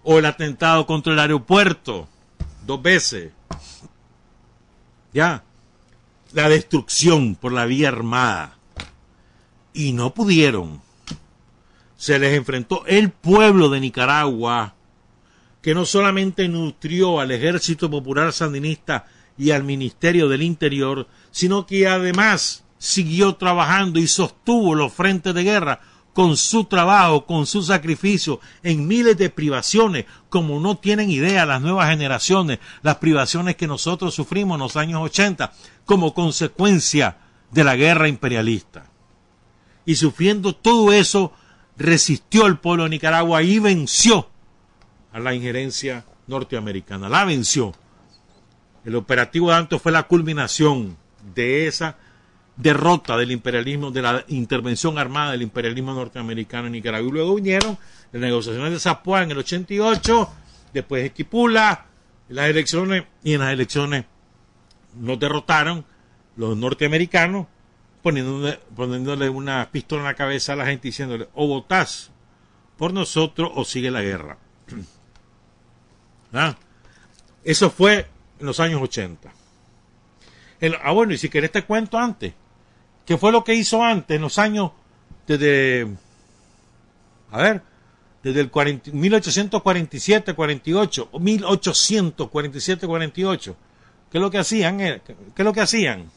[0.09, 2.09] o el atentado contra el aeropuerto,
[2.65, 3.33] dos veces.
[5.13, 5.43] Ya,
[6.33, 8.57] la destrucción por la vía armada.
[9.75, 10.81] Y no pudieron.
[11.97, 14.77] Se les enfrentó el pueblo de Nicaragua,
[15.61, 21.89] que no solamente nutrió al Ejército Popular Sandinista y al Ministerio del Interior, sino que
[21.89, 25.81] además siguió trabajando y sostuvo los frentes de guerra
[26.17, 31.61] con su trabajo, con su sacrificio, en miles de privaciones, como no tienen idea las
[31.61, 35.53] nuevas generaciones, las privaciones que nosotros sufrimos en los años 80
[35.85, 37.19] como consecuencia
[37.51, 38.87] de la guerra imperialista.
[39.85, 41.35] Y sufriendo todo eso,
[41.77, 44.31] resistió el pueblo de Nicaragua y venció
[45.13, 47.11] a la injerencia norteamericana.
[47.11, 47.75] La venció.
[48.87, 50.97] El operativo de Anto fue la culminación
[51.35, 51.99] de esa
[52.57, 57.09] derrota del imperialismo, de la intervención armada del imperialismo norteamericano en Nicaragua.
[57.09, 57.77] Y luego vinieron
[58.13, 60.31] las negociaciones de Zapoá en el 88,
[60.73, 61.87] después Esquipula,
[62.29, 64.05] las elecciones, y en las elecciones
[64.95, 65.85] nos derrotaron
[66.37, 67.47] los norteamericanos,
[68.03, 72.11] poniéndole, poniéndole una pistola en la cabeza a la gente diciéndole, o votás
[72.79, 74.39] por nosotros o sigue la guerra.
[76.33, 76.57] ¿Ah?
[77.45, 78.07] Eso fue
[78.41, 79.31] en los años 80.
[80.61, 82.33] El- ah, bueno, y si querés te cuento antes.
[83.07, 84.73] ¿Qué fue lo que hizo antes, en los años
[85.29, 85.87] desde,
[87.31, 87.63] a ver,
[88.23, 93.57] desde el 40 1847, 48, o 1847, 48?
[94.11, 94.81] ¿Qué es lo que hacían?
[94.81, 96.11] Eh, ¿Qué es lo que hacían?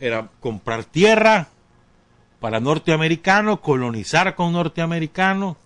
[0.00, 1.48] Era comprar tierra
[2.40, 5.56] para norteamericanos, colonizar con norteamericanos,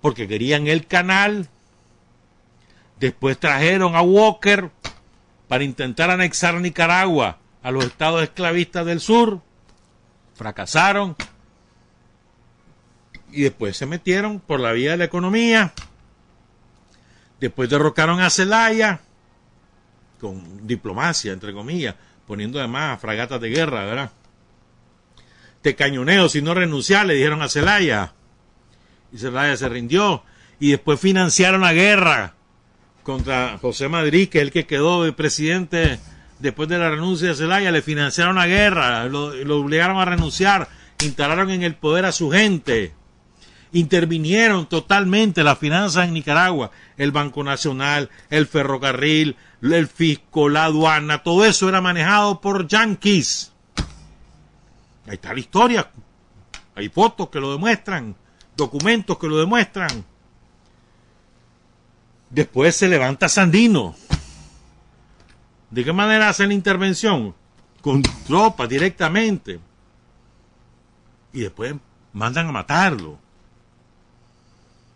[0.00, 1.48] porque querían el canal.
[2.98, 4.70] Después trajeron a Walker
[5.46, 9.40] para intentar anexar Nicaragua a los estados esclavistas del sur.
[10.34, 11.16] Fracasaron.
[13.30, 15.72] Y después se metieron por la vía de la economía.
[17.40, 19.00] Después derrocaron a Celaya
[20.18, 21.94] con diplomacia, entre comillas,
[22.26, 24.10] poniendo además fragatas de guerra, ¿verdad?
[25.62, 28.14] Te cañoneo si no renunciar, le dijeron a Celaya.
[29.12, 30.22] Y Celaya se rindió.
[30.60, 32.34] Y después financiaron la guerra
[33.02, 36.00] contra José Madrid, que es el que quedó de presidente
[36.38, 40.68] después de la renuncia de Zelaya, le financiaron la guerra, lo, lo obligaron a renunciar,
[41.02, 42.94] instalaron en el poder a su gente.
[43.72, 51.22] intervinieron totalmente las finanzas en Nicaragua, el Banco Nacional, el ferrocarril, el fisco, la aduana,
[51.22, 53.52] todo eso era manejado por yanquis.
[55.06, 55.90] Ahí está la historia.
[56.74, 58.14] Hay fotos que lo demuestran,
[58.56, 60.04] documentos que lo demuestran.
[62.30, 63.96] Después se levanta Sandino.
[65.70, 67.34] ¿De qué manera hace la intervención?
[67.80, 69.60] Con tropas directamente.
[71.32, 71.74] Y después
[72.12, 73.18] mandan a matarlo.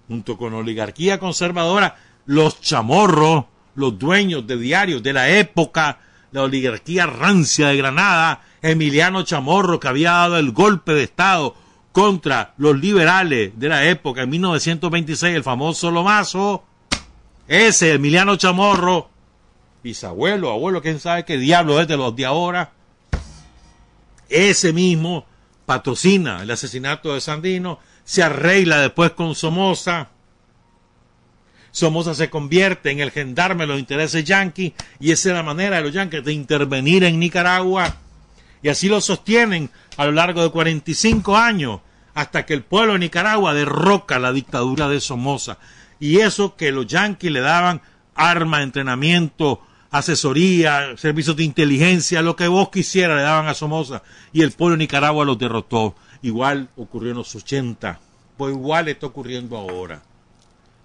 [0.08, 1.96] Junto con la oligarquía conservadora,
[2.26, 3.44] los chamorros,
[3.74, 6.00] los dueños de diarios de la época,
[6.32, 11.54] la oligarquía rancia de Granada, Emiliano Chamorro, que había dado el golpe de Estado
[11.92, 16.64] contra los liberales de la época en 1926, el famoso Lomazo,
[17.46, 19.10] ese Emiliano Chamorro,
[19.82, 22.72] bisabuelo, abuelo, quién sabe qué diablo es de los de ahora,
[24.28, 25.26] ese mismo
[25.66, 30.08] patrocina el asesinato de Sandino, se arregla después con Somoza,
[31.72, 35.76] Somoza se convierte en el gendarme de los intereses yanquis y esa es la manera
[35.76, 37.96] de los yanquis de intervenir en Nicaragua.
[38.62, 41.80] Y así lo sostienen a lo largo de 45 años
[42.14, 45.56] hasta que el pueblo de Nicaragua derroca la dictadura de Somoza.
[45.98, 47.80] Y eso que los yanquis le daban
[48.14, 49.62] armas, entrenamiento,
[49.92, 54.76] asesoría, servicios de inteligencia, lo que vos quisieras le daban a Somoza y el pueblo
[54.76, 55.94] de Nicaragua los derrotó.
[56.22, 58.00] Igual ocurrió en los 80,
[58.36, 60.02] pues igual está ocurriendo ahora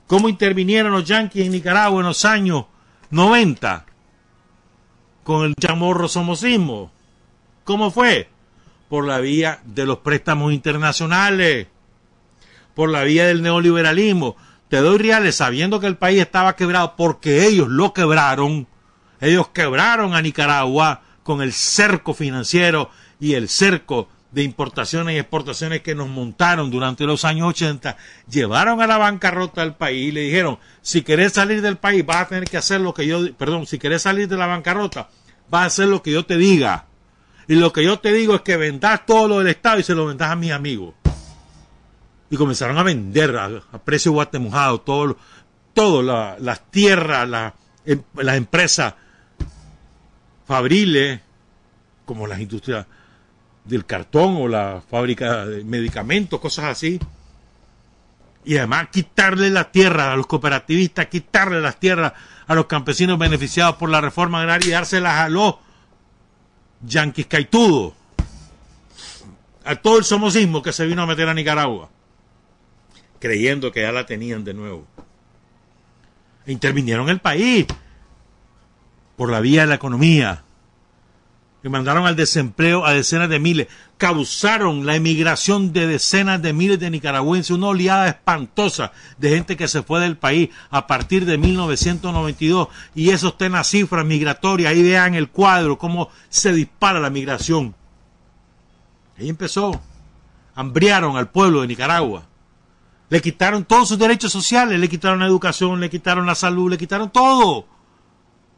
[0.07, 2.65] cómo intervinieron los yanquis en Nicaragua en los años
[3.11, 3.85] 90
[5.23, 6.89] con el chamorro somocismo.
[7.65, 8.29] ¿Cómo fue?
[8.89, 11.67] Por la vía de los préstamos internacionales,
[12.73, 14.37] por la vía del neoliberalismo.
[14.69, 18.67] Te doy reales sabiendo que el país estaba quebrado porque ellos lo quebraron.
[19.19, 22.89] Ellos quebraron a Nicaragua con el cerco financiero
[23.19, 27.97] y el cerco de importaciones y exportaciones que nos montaron durante los años 80,
[28.29, 32.17] llevaron a la bancarrota al país y le dijeron, si querés salir del país vas
[32.17, 35.09] a tener que hacer lo que yo, perdón, si querés salir de la bancarrota,
[35.49, 36.85] vas a hacer lo que yo te diga.
[37.47, 39.95] Y lo que yo te digo es que vendas todo lo del Estado y se
[39.95, 40.93] lo vendas a mis amigos.
[42.29, 45.17] Y comenzaron a vender a, precio guatemujado todo,
[45.73, 47.53] todo las tierras,
[47.85, 48.95] em, las empresas
[50.47, 51.19] fabriles,
[52.05, 52.85] como las industrias
[53.65, 56.99] del cartón o la fábrica de medicamentos, cosas así.
[58.45, 62.13] Y además quitarle la tierra a los cooperativistas, quitarle las tierras
[62.47, 65.55] a los campesinos beneficiados por la reforma agraria y dárselas a los
[66.81, 67.93] yanquis caitudos.
[69.65, 71.89] A todo el somocismo que se vino a meter a Nicaragua,
[73.19, 74.87] creyendo que ya la tenían de nuevo.
[76.45, 77.67] E intervinieron el país
[79.17, 80.43] por la vía de la economía,
[81.61, 83.67] que mandaron al desempleo a decenas de miles,
[83.97, 89.67] causaron la emigración de decenas de miles de nicaragüenses, una oleada espantosa de gente que
[89.67, 94.71] se fue del país a partir de 1992 y eso está en las cifras migratorias,
[94.71, 97.73] ahí vean el cuadro, cómo se dispara la migración.
[99.17, 99.81] Ahí empezó,
[100.53, 102.27] hambriaron al pueblo de Nicaragua,
[103.09, 106.77] le quitaron todos sus derechos sociales, le quitaron la educación, le quitaron la salud, le
[106.77, 107.65] quitaron todo.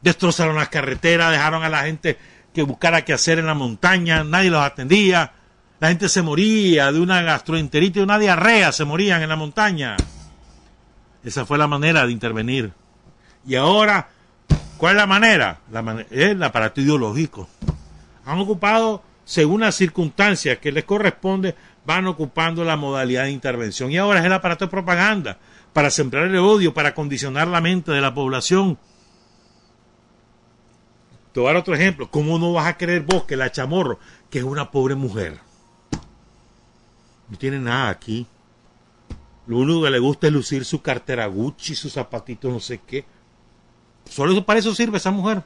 [0.01, 2.17] Destrozaron las carreteras, dejaron a la gente
[2.53, 5.33] que buscara qué hacer en la montaña, nadie los atendía,
[5.79, 9.95] la gente se moría de una gastroenteritis, de una diarrea, se morían en la montaña.
[11.23, 12.71] Esa fue la manera de intervenir.
[13.45, 14.09] Y ahora,
[14.77, 15.59] ¿cuál es la manera?
[15.71, 17.47] La es el aparato ideológico.
[18.25, 21.55] Han ocupado, según las circunstancias que les corresponde,
[21.85, 23.91] van ocupando la modalidad de intervención.
[23.91, 25.37] Y ahora es el aparato de propaganda
[25.73, 28.77] para sembrar el odio, para condicionar la mente de la población
[31.31, 32.09] te voy a dar otro ejemplo.
[32.09, 33.99] ¿Cómo no vas a creer vos que la chamorro,
[34.29, 35.39] que es una pobre mujer,
[37.29, 38.27] no tiene nada aquí?
[39.47, 43.05] Lo único que le gusta es lucir su cartera Gucci, sus zapatitos, no sé qué.
[44.07, 45.43] Solo para eso sirve esa mujer.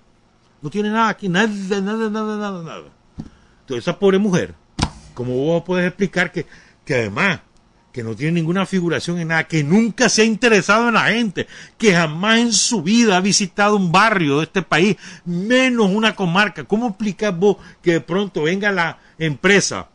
[0.62, 2.84] No tiene nada aquí, nada, nada, nada, nada, nada.
[3.62, 4.56] Entonces, esa pobre mujer,
[5.14, 6.46] ¿cómo vos podés explicar que,
[6.86, 7.42] que además
[7.94, 11.48] que no tiene ninguna figuración en nada, que nunca se ha interesado en la gente,
[11.78, 16.64] que jamás en su vida ha visitado un barrio de este país, menos una comarca.
[16.64, 19.90] ¿Cómo explicas vos que de pronto venga la empresa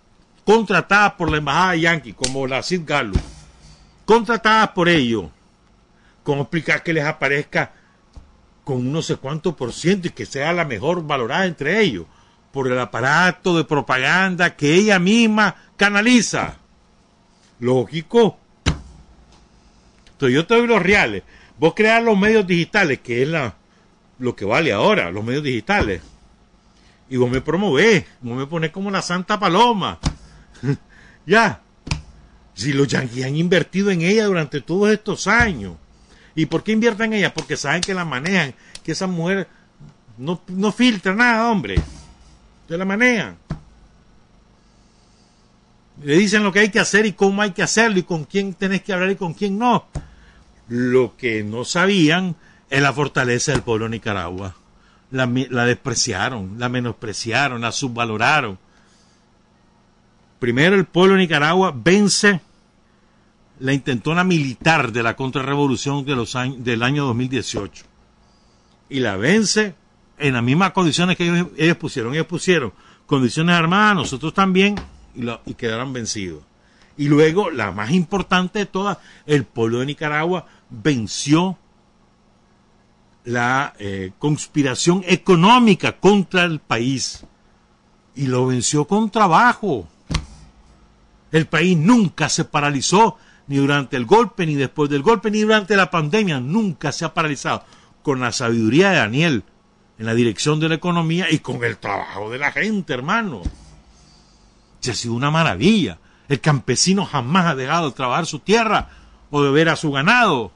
[0.44, 3.18] contratada por la embajada yankee, como la Sid Gallo,
[4.04, 5.24] contratada por ellos?
[6.22, 7.72] ¿Cómo explicar que les aparezca
[8.62, 12.06] con no sé cuánto por ciento y que sea la mejor valorada entre ellos?
[12.52, 16.58] Por el aparato de propaganda que ella misma canaliza
[17.60, 18.38] lógico.
[20.12, 21.22] Entonces yo te doy los reales.
[21.58, 23.54] Vos crear los medios digitales, que es la,
[24.18, 26.02] lo que vale ahora, los medios digitales.
[27.10, 29.98] Y vos me promovés, vos me pones como la Santa Paloma.
[31.26, 31.62] ya.
[32.54, 35.76] Si los yanquis han invertido en ella durante todos estos años.
[36.34, 37.34] ¿Y por qué invierten en ella?
[37.34, 39.48] Porque saben que la manejan, que esa mujer
[40.16, 41.76] no, no filtra nada, hombre.
[42.68, 43.36] Se la manejan.
[46.02, 48.54] Le dicen lo que hay que hacer y cómo hay que hacerlo y con quién
[48.54, 49.86] tenés que hablar y con quién no.
[50.68, 52.36] Lo que no sabían
[52.70, 54.54] es la fortaleza del pueblo de Nicaragua.
[55.10, 58.58] La, la despreciaron, la menospreciaron, la subvaloraron.
[60.38, 62.40] Primero el pueblo de Nicaragua vence
[63.60, 67.84] la intentona militar de la contrarrevolución de los años, del año 2018
[68.88, 69.74] y la vence
[70.18, 72.14] en las mismas condiciones que ellos, ellos pusieron.
[72.14, 72.72] Ellos pusieron
[73.06, 74.74] condiciones armadas, nosotros también,
[75.18, 76.44] y, lo, y quedaron vencidos.
[76.96, 81.58] Y luego, la más importante de todas, el pueblo de Nicaragua venció
[83.24, 87.24] la eh, conspiración económica contra el país.
[88.14, 89.86] Y lo venció con trabajo.
[91.30, 93.16] El país nunca se paralizó,
[93.46, 96.40] ni durante el golpe, ni después del golpe, ni durante la pandemia.
[96.40, 97.64] Nunca se ha paralizado.
[98.02, 99.44] Con la sabiduría de Daniel
[99.98, 103.42] en la dirección de la economía y con el trabajo de la gente, hermano.
[104.80, 105.98] Se ha sido una maravilla.
[106.28, 108.88] El campesino jamás ha dejado de trabajar su tierra
[109.30, 110.52] o de ver a su ganado.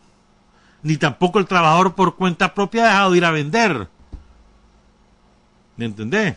[0.83, 3.89] Ni tampoco el trabajador por cuenta propia ha dejado de ir a vender.
[5.77, 6.37] ¿Me entendés?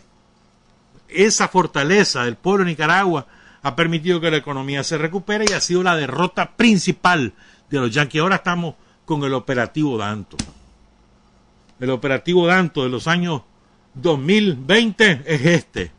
[1.08, 3.28] Esa fortaleza del pueblo de Nicaragua
[3.62, 7.34] ha permitido que la economía se recupere y ha sido la derrota principal
[7.70, 8.22] de los yanquis.
[8.22, 8.76] Ahora estamos
[9.06, 10.38] con el operativo Danto.
[11.80, 13.42] El operativo Danto de los años
[13.96, 15.92] 2020 es este.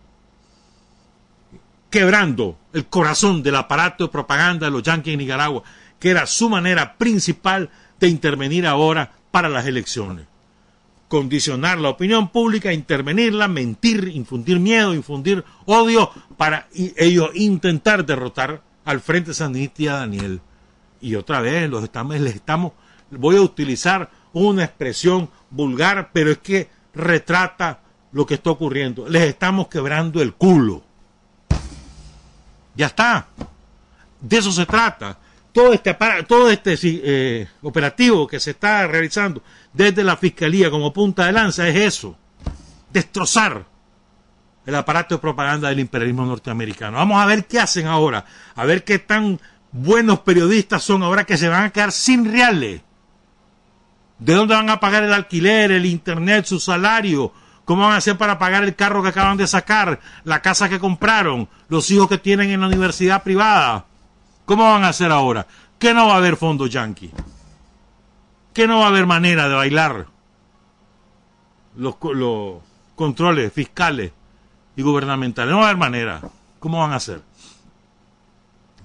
[1.96, 5.62] Quebrando el corazón del aparato de propaganda de los yanquis en Nicaragua,
[5.98, 10.26] que era su manera principal de intervenir ahora para las elecciones.
[11.08, 19.00] Condicionar la opinión pública, intervenirla, mentir, infundir miedo, infundir odio para ellos intentar derrotar al
[19.00, 20.42] Frente Sandinista y a Daniel.
[21.00, 22.72] Y otra vez los estamos, les estamos,
[23.10, 27.80] voy a utilizar una expresión vulgar, pero es que retrata
[28.12, 29.08] lo que está ocurriendo.
[29.08, 30.84] Les estamos quebrando el culo.
[32.76, 33.28] Ya está.
[34.20, 35.18] De eso se trata.
[35.52, 35.96] Todo este,
[36.50, 39.42] este eh, operativo que se está realizando
[39.72, 42.16] desde la Fiscalía como punta de lanza es eso.
[42.92, 43.64] Destrozar
[44.66, 46.98] el aparato de propaganda del imperialismo norteamericano.
[46.98, 48.24] Vamos a ver qué hacen ahora.
[48.54, 49.40] A ver qué tan
[49.72, 52.82] buenos periodistas son ahora que se van a quedar sin reales.
[54.18, 57.32] ¿De dónde van a pagar el alquiler, el internet, su salario?
[57.66, 60.78] ¿Cómo van a hacer para pagar el carro que acaban de sacar, la casa que
[60.78, 63.86] compraron, los hijos que tienen en la universidad privada?
[64.44, 65.48] ¿Cómo van a hacer ahora?
[65.76, 67.10] ¿Qué no va a haber fondo yankee?
[68.54, 70.06] ¿Qué no va a haber manera de bailar
[71.76, 72.62] los, los
[72.94, 74.12] controles fiscales
[74.76, 75.50] y gubernamentales?
[75.50, 76.20] No va a haber manera.
[76.60, 77.20] ¿Cómo van a hacer?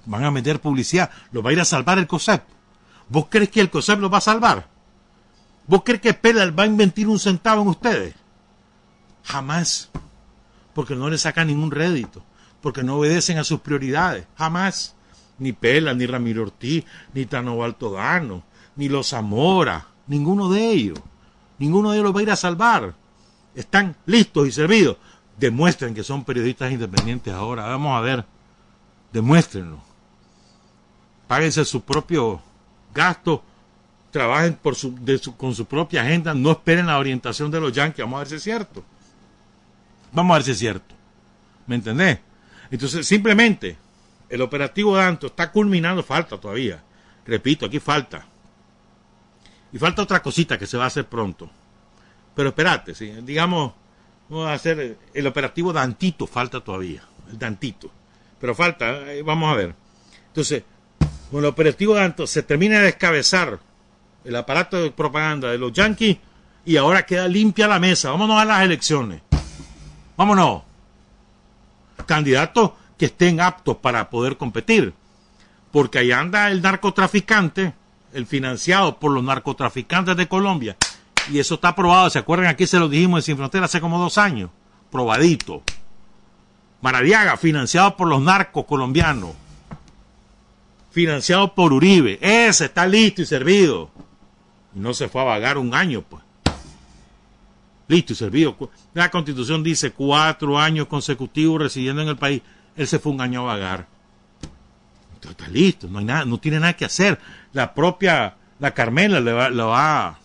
[0.06, 1.08] Van a meter publicidad.
[1.30, 2.42] ¿Lo va a ir a salvar el COSEP?
[3.08, 4.66] ¿Vos crees que el COSEP lo va a salvar?
[5.68, 8.21] ¿Vos crees que Pela va a invertir un centavo en ustedes?
[9.24, 9.90] Jamás.
[10.74, 12.22] Porque no le sacan ningún rédito.
[12.60, 14.26] Porque no obedecen a sus prioridades.
[14.36, 14.94] Jamás.
[15.38, 16.84] Ni Pela, ni Ramiro Ortiz,
[17.14, 18.44] ni Tano Altodano,
[18.76, 19.86] ni los Zamora.
[20.06, 21.00] Ninguno de ellos.
[21.58, 22.94] Ninguno de ellos los va a ir a salvar.
[23.54, 24.98] Están listos y servidos.
[25.38, 27.66] Demuestren que son periodistas independientes ahora.
[27.66, 28.24] Vamos a ver.
[29.12, 29.80] Demuéstrenlo.
[31.26, 32.40] Páguense su propio
[32.94, 33.42] gasto
[34.12, 34.94] trabajen por su,
[35.36, 38.34] con su propia agenda, no esperen la orientación de los yanquis, vamos a ver si
[38.36, 38.84] es cierto.
[40.12, 40.94] Vamos a ver si es cierto.
[41.66, 42.18] ¿Me entendés?
[42.70, 43.76] Entonces, simplemente,
[44.28, 46.82] el operativo Danto está culminando, falta todavía.
[47.26, 48.26] Repito, aquí falta.
[49.72, 51.50] Y falta otra cosita que se va a hacer pronto.
[52.34, 53.12] Pero espérate, ¿sí?
[53.22, 53.72] digamos,
[54.28, 57.90] vamos a hacer el operativo Dantito, falta todavía, el Dantito.
[58.40, 59.74] Pero falta, eh, vamos a ver.
[60.28, 60.62] Entonces,
[61.30, 63.60] con el operativo Danto se termina de descabezar
[64.24, 66.18] el aparato de propaganda de los yanquis
[66.64, 68.10] y ahora queda limpia la mesa.
[68.10, 69.22] Vámonos a las elecciones.
[70.16, 70.62] Vámonos.
[72.06, 74.94] Candidatos que estén aptos para poder competir.
[75.70, 77.72] Porque ahí anda el narcotraficante,
[78.12, 80.76] el financiado por los narcotraficantes de Colombia.
[81.30, 82.10] Y eso está probado.
[82.10, 82.48] ¿Se acuerdan?
[82.48, 84.50] Aquí se lo dijimos en Sin Frontera hace como dos años.
[84.90, 85.62] Probadito.
[86.80, 89.30] Maradiaga, financiado por los narcos colombianos.
[90.90, 92.18] Financiado por Uribe.
[92.20, 93.90] Ese está listo y servido.
[94.74, 96.21] No se fue a vagar un año, pues.
[97.88, 98.56] Listo y servido.
[98.94, 102.42] La constitución dice cuatro años consecutivos residiendo en el país.
[102.76, 103.86] Él se fue un año a vagar.
[105.14, 107.18] Entonces está listo, no hay nada, no tiene nada que hacer.
[107.52, 110.18] La propia, la Carmela le va, le va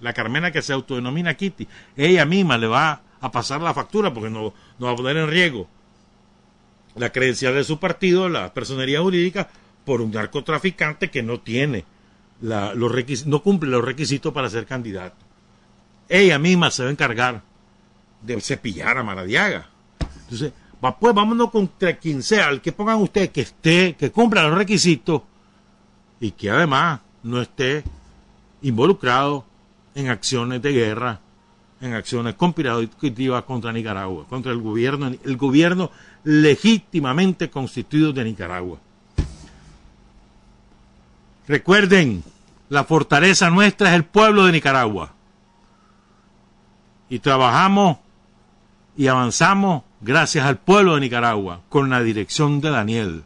[0.00, 1.66] la Carmela que se autodenomina Kitty,
[1.96, 5.28] ella misma le va a pasar la factura porque no, no va a poner en
[5.28, 5.68] riesgo
[6.96, 9.48] la credencial de su partido, la personería jurídica,
[9.84, 11.84] por un narcotraficante que no tiene
[12.40, 12.92] la, los
[13.26, 15.16] no cumple los requisitos para ser candidato.
[16.08, 17.42] Ella misma se va a encargar
[18.22, 19.68] de cepillar a Maradiaga.
[20.22, 20.52] Entonces,
[21.00, 25.22] pues vámonos contra quien sea, el que pongan ustedes que esté, que cumpla los requisitos
[26.20, 27.84] y que además no esté
[28.62, 29.44] involucrado
[29.94, 31.20] en acciones de guerra,
[31.80, 35.90] en acciones conspirativas contra Nicaragua, contra el gobierno, el gobierno
[36.24, 38.78] legítimamente constituido de Nicaragua.
[41.46, 42.22] Recuerden,
[42.70, 45.13] la fortaleza nuestra es el pueblo de Nicaragua.
[47.08, 47.98] Y trabajamos
[48.96, 53.24] y avanzamos gracias al pueblo de Nicaragua, con la dirección de Daniel.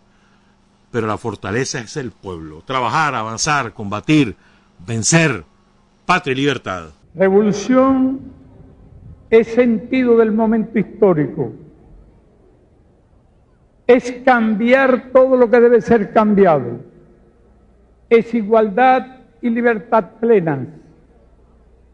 [0.91, 2.63] Pero la fortaleza es el pueblo.
[2.65, 4.37] Trabajar, avanzar, combatir,
[4.87, 5.45] vencer.
[6.07, 6.87] Patria y libertad.
[7.15, 8.21] Revolución
[9.29, 11.53] es sentido del momento histórico.
[13.87, 16.81] Es cambiar todo lo que debe ser cambiado.
[18.09, 20.67] Es igualdad y libertad plena.